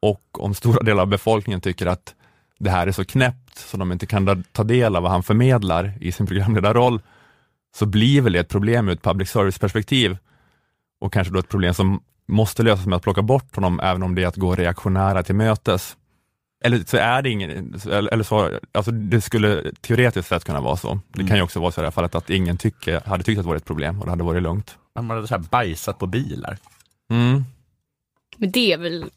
[0.07, 2.15] Och om stora delar av befolkningen tycker att
[2.59, 5.93] det här är så knäppt så de inte kan ta del av vad han förmedlar
[6.01, 7.01] i sin programledarroll,
[7.75, 10.17] så blir väl det ett problem ur ett public service-perspektiv.
[11.01, 14.15] Och kanske då ett problem som måste lösas med att plocka bort honom, även om
[14.15, 15.97] det är att gå reaktionära till mötes.
[16.63, 20.77] Eller så är det ingen, eller eller så, alltså det skulle teoretiskt sett kunna vara
[20.77, 20.99] så.
[21.07, 23.39] Det kan ju också vara så i det här fallet att ingen tycke, hade tyckt
[23.39, 24.77] att det var ett problem och det hade varit lugnt.
[24.95, 26.57] Man hade så här bajsat på bilar.
[27.09, 27.43] Mm.
[28.37, 29.09] Men det är väl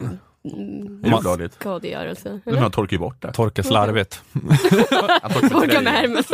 [0.43, 1.55] Det mm, olagligt.
[1.55, 2.41] skadegörelse?
[2.45, 2.61] Men Eller?
[2.61, 3.33] man torkar ju bort det.
[3.33, 4.23] Torka slarvigt.
[5.51, 6.25] Torka med ärmen.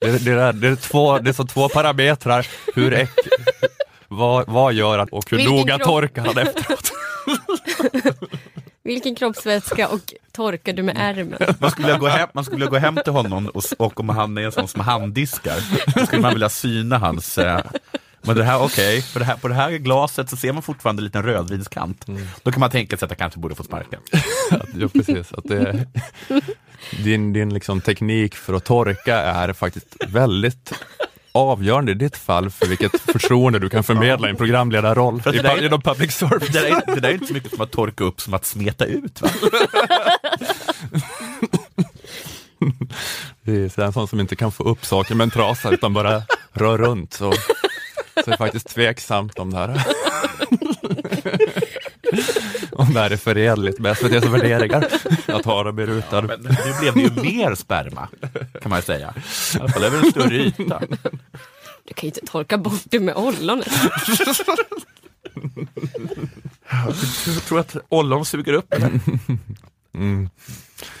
[0.00, 3.10] Det, det, är, det, är två, det är så två parametrar, hur äck,
[4.08, 5.86] vad, vad gör han och hur Vilken noga kropp?
[5.86, 6.92] torkar han efteråt.
[8.84, 11.38] Vilken kroppsvätska och torkar du med ärmen?
[11.60, 14.08] Man skulle vilja gå hem, man skulle vilja gå hem till honom och, och om
[14.08, 15.56] han är en sån som handdiskar,
[15.94, 17.60] då skulle man vilja syna hans eh,
[18.22, 21.00] men det här, okej, för det här, på det här glaset så ser man fortfarande
[21.00, 22.04] en liten rödvinskant.
[22.42, 24.00] Då kan man tänka sig att jag kanske borde få sparken.
[24.74, 25.32] Ja, precis.
[25.32, 25.86] Att det,
[27.04, 30.72] din din liksom teknik för att torka är faktiskt väldigt
[31.32, 35.56] avgörande i ditt fall för vilket förtroende du kan förmedla i en programledarroll det där
[35.58, 36.48] är- inom public service.
[36.52, 38.44] Det där, är, det där är inte så mycket som att torka upp som att
[38.46, 39.22] smeta ut.
[39.22, 39.28] Va?
[43.42, 46.22] Det är en sån som inte kan få upp saker med en trasa utan bara
[46.52, 47.12] rör runt.
[47.12, 47.32] Så,
[48.24, 49.68] så det är faktiskt tveksamt om det här
[52.72, 54.88] om det här är förenligt med SVTs värderingar
[55.26, 56.22] att ha dem berutad.
[56.22, 58.08] Men nu blev det ju mer sperma,
[58.62, 59.14] kan man säga.
[59.54, 60.82] I alla fall över en större yta.
[61.84, 63.68] Du kan ju inte torka bort det med ollonet.
[67.26, 68.90] Jag tror att ollon suger upp, eller?
[69.94, 70.30] Mm.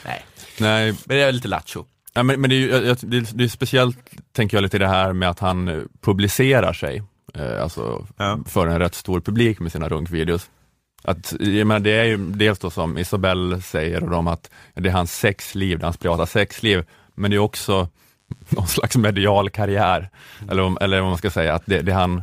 [0.04, 0.24] Nej,
[0.58, 1.84] Nej, men det är lite lattjo.
[2.18, 2.96] Ja, men, men det, är
[3.36, 3.98] det, är, speciellt,
[4.32, 7.02] tänker jag, lite det här med att han eh, publicerar sig,
[7.34, 8.38] eh, alltså Ja.
[8.46, 10.50] för en rätt stor publik med sina runkvideos.
[11.02, 14.88] Att, jag menar, det är ju dels då som Isabelle säger och de att det
[14.88, 17.88] är hans sexliv, det är hans privata sexliv, men det är också
[18.48, 20.10] någon slags medial karriär,
[20.50, 22.22] eller, om, eller vad man ska säga, att det, det är han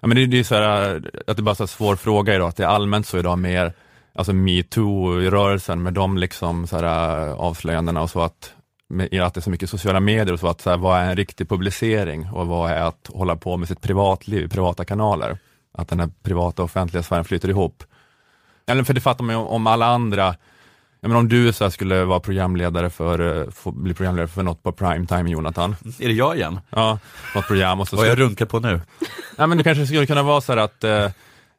[0.00, 2.56] Ja, men det, det är så här, att det bara här svår fråga idag, att
[2.56, 3.72] det är allmänt så idag mer,
[4.14, 6.84] alltså metoo-rörelsen med de liksom så här,
[7.28, 8.54] avslöjandena och så att,
[8.90, 11.04] med, att det är så mycket sociala medier och så att så här, vad är
[11.10, 15.38] en riktig publicering och vad är att hålla på med sitt privatliv privata kanaler?
[15.74, 17.84] Att den här privata och offentliga sfären flyter ihop.
[18.66, 20.34] Eller för det fattar man ju om, alla andra,
[21.00, 24.62] jag menar om du så skulle vara programledare för, eh, få bli programledare för något
[24.62, 26.60] på primetime Jonathan, Är det jag igen?
[26.70, 26.98] ja,
[27.34, 28.80] något program och så Vad jag runkar på nu?
[29.38, 30.90] Ja, men det kanske skulle kunna vara så här att eh,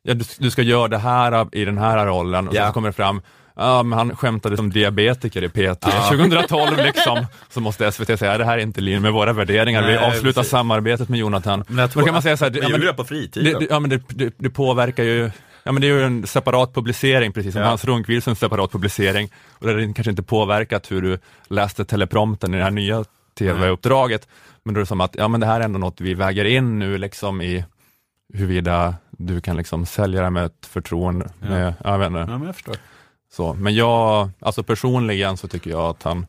[0.03, 2.67] ja, du, du ska göra det här i den här rollen och Ja.
[2.67, 3.21] så kommer det fram
[3.61, 7.25] Ja, men han skämtade som diabetiker i P3 2012 liksom.
[7.49, 9.97] Så måste SVT säga, det här är inte i linje med våra värderingar, vi Nej,
[9.97, 10.51] avslutar precis.
[10.51, 11.63] samarbetet med Jonathan.
[11.67, 13.03] Men jag Då tror kan man säga så här, Men ja, jag men, det på
[13.03, 13.53] fritiden.
[13.53, 15.31] det, det, ja, men det, det, det påverkar ju
[15.63, 17.67] Ja men det är ju en separat publicering, precis som Ja.
[17.67, 19.29] hans runkvils en separat publicering.
[19.59, 23.03] Och det har kanske inte påverkat hur du läste teleprompten i det här nya
[23.39, 24.27] tv-uppdraget.
[24.63, 26.45] Men då är det som att, ja men det här är ändå något vi väger
[26.45, 27.65] in nu liksom i
[28.33, 31.29] huruvida du kan liksom sälja det med ett förtroende.
[31.41, 31.49] Ja.
[31.49, 32.19] Med, jag vet inte.
[32.19, 32.75] Ja, men jag förstår.
[33.33, 36.25] Så, men jag, alltså personligen så tycker jag att han,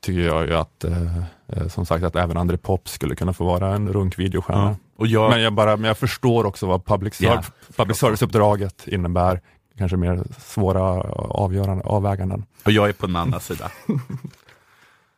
[0.00, 1.16] tycker jag ju att, eh,
[1.48, 4.62] eh, som sagt att även André Pop skulle kunna få vara en runkvideostjärna.
[4.64, 4.76] Ja.
[4.96, 9.40] Och jag, Men jag, bara, men jag förstår också vad public, service, public service-uppdraget innebär.
[9.78, 10.82] Kanske mer svåra
[11.14, 12.44] avgörande, avväganden.
[12.64, 13.70] och jag är på en annan sida.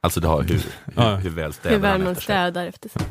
[0.05, 0.63] Alltså det har hur, hur,
[0.97, 1.15] Ja.
[1.17, 3.03] hur väl Hur städar väl han man städar efter sig.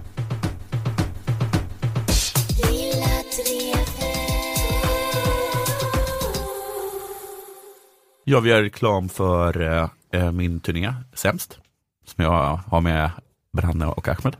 [8.32, 11.60] Jag vill göra reklam för eh, eh, min turné, Sämst,
[12.06, 13.12] som jag har med
[13.54, 14.36] Branne och Ahmed.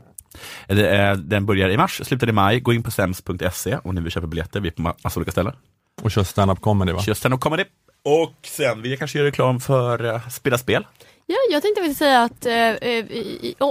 [0.68, 2.60] Eh, den börjar i mars, slutar i maj.
[2.60, 4.60] Gå in på sämst.se om ni vill köpa biljetter.
[4.60, 5.54] Vi är på ma- massa olika ställen.
[6.02, 7.02] Och kör stand-up comedy va?
[7.02, 7.64] Kör stand-up comedy.
[8.04, 10.86] Och sen vill jag kanske göra reklam för uh, Spela spel.
[11.32, 13.04] Ja, jag tänkte väl säga att eh, eh,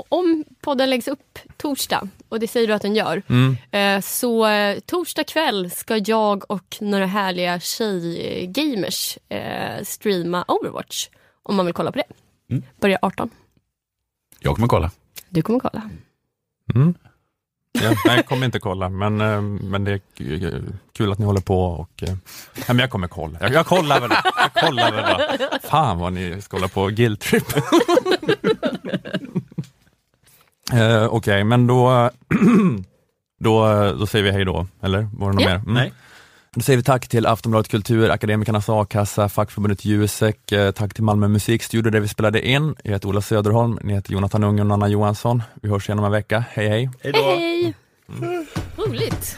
[0.09, 3.57] om podden läggs upp torsdag, och det säger du att den gör, Mm.
[3.71, 11.09] eh, så eh, torsdag kväll ska jag och några härliga tjejgamers eh, streama Overwatch.
[11.43, 12.05] Om man vill kolla på det.
[12.53, 12.63] Mm.
[12.79, 13.29] Börjar 18.
[14.39, 14.91] Jag kommer kolla.
[15.29, 15.89] Du kommer kolla.
[16.75, 16.93] Mm.
[17.73, 20.67] Ja, jag kommer inte kolla, men, eh, men det är k-
[20.97, 22.09] kul att ni håller på och eh,
[22.55, 23.37] ja, men jag kommer kolla.
[23.41, 24.11] Jag, jag kollar väl,
[24.53, 25.03] jag kollar väl
[25.39, 25.57] då.
[25.67, 27.43] Fan vad ni ska hålla på guilt trip.
[30.73, 32.09] eh, Okej, men då,
[33.39, 33.65] då,
[33.99, 35.49] då säger vi hej då, eller var det något Ja.
[35.49, 35.55] mer?
[35.55, 35.73] Mm.
[35.73, 35.93] Nej.
[36.55, 41.27] Då säger vi tack till Aftonbladet Kultur, Akademikernas A-kassa, fackförbundet Jusek, eh, tack till Malmö
[41.27, 42.75] musikstudio där vi spelade in.
[42.83, 45.43] Jag heter Ola Söderholm, ni heter Jonathan Unge och Nanna Johansson.
[45.61, 46.43] Vi hörs igen om en vecka.
[46.49, 46.89] Hej hej!
[47.03, 47.19] Hej då.
[47.19, 47.73] Hej!
[48.77, 49.37] Roligt.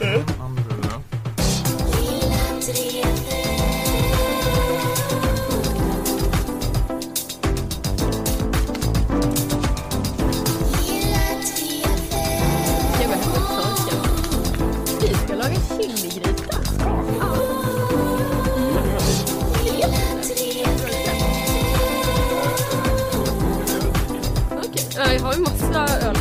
[25.13, 25.37] Okej,
[25.73, 26.12] ja, jag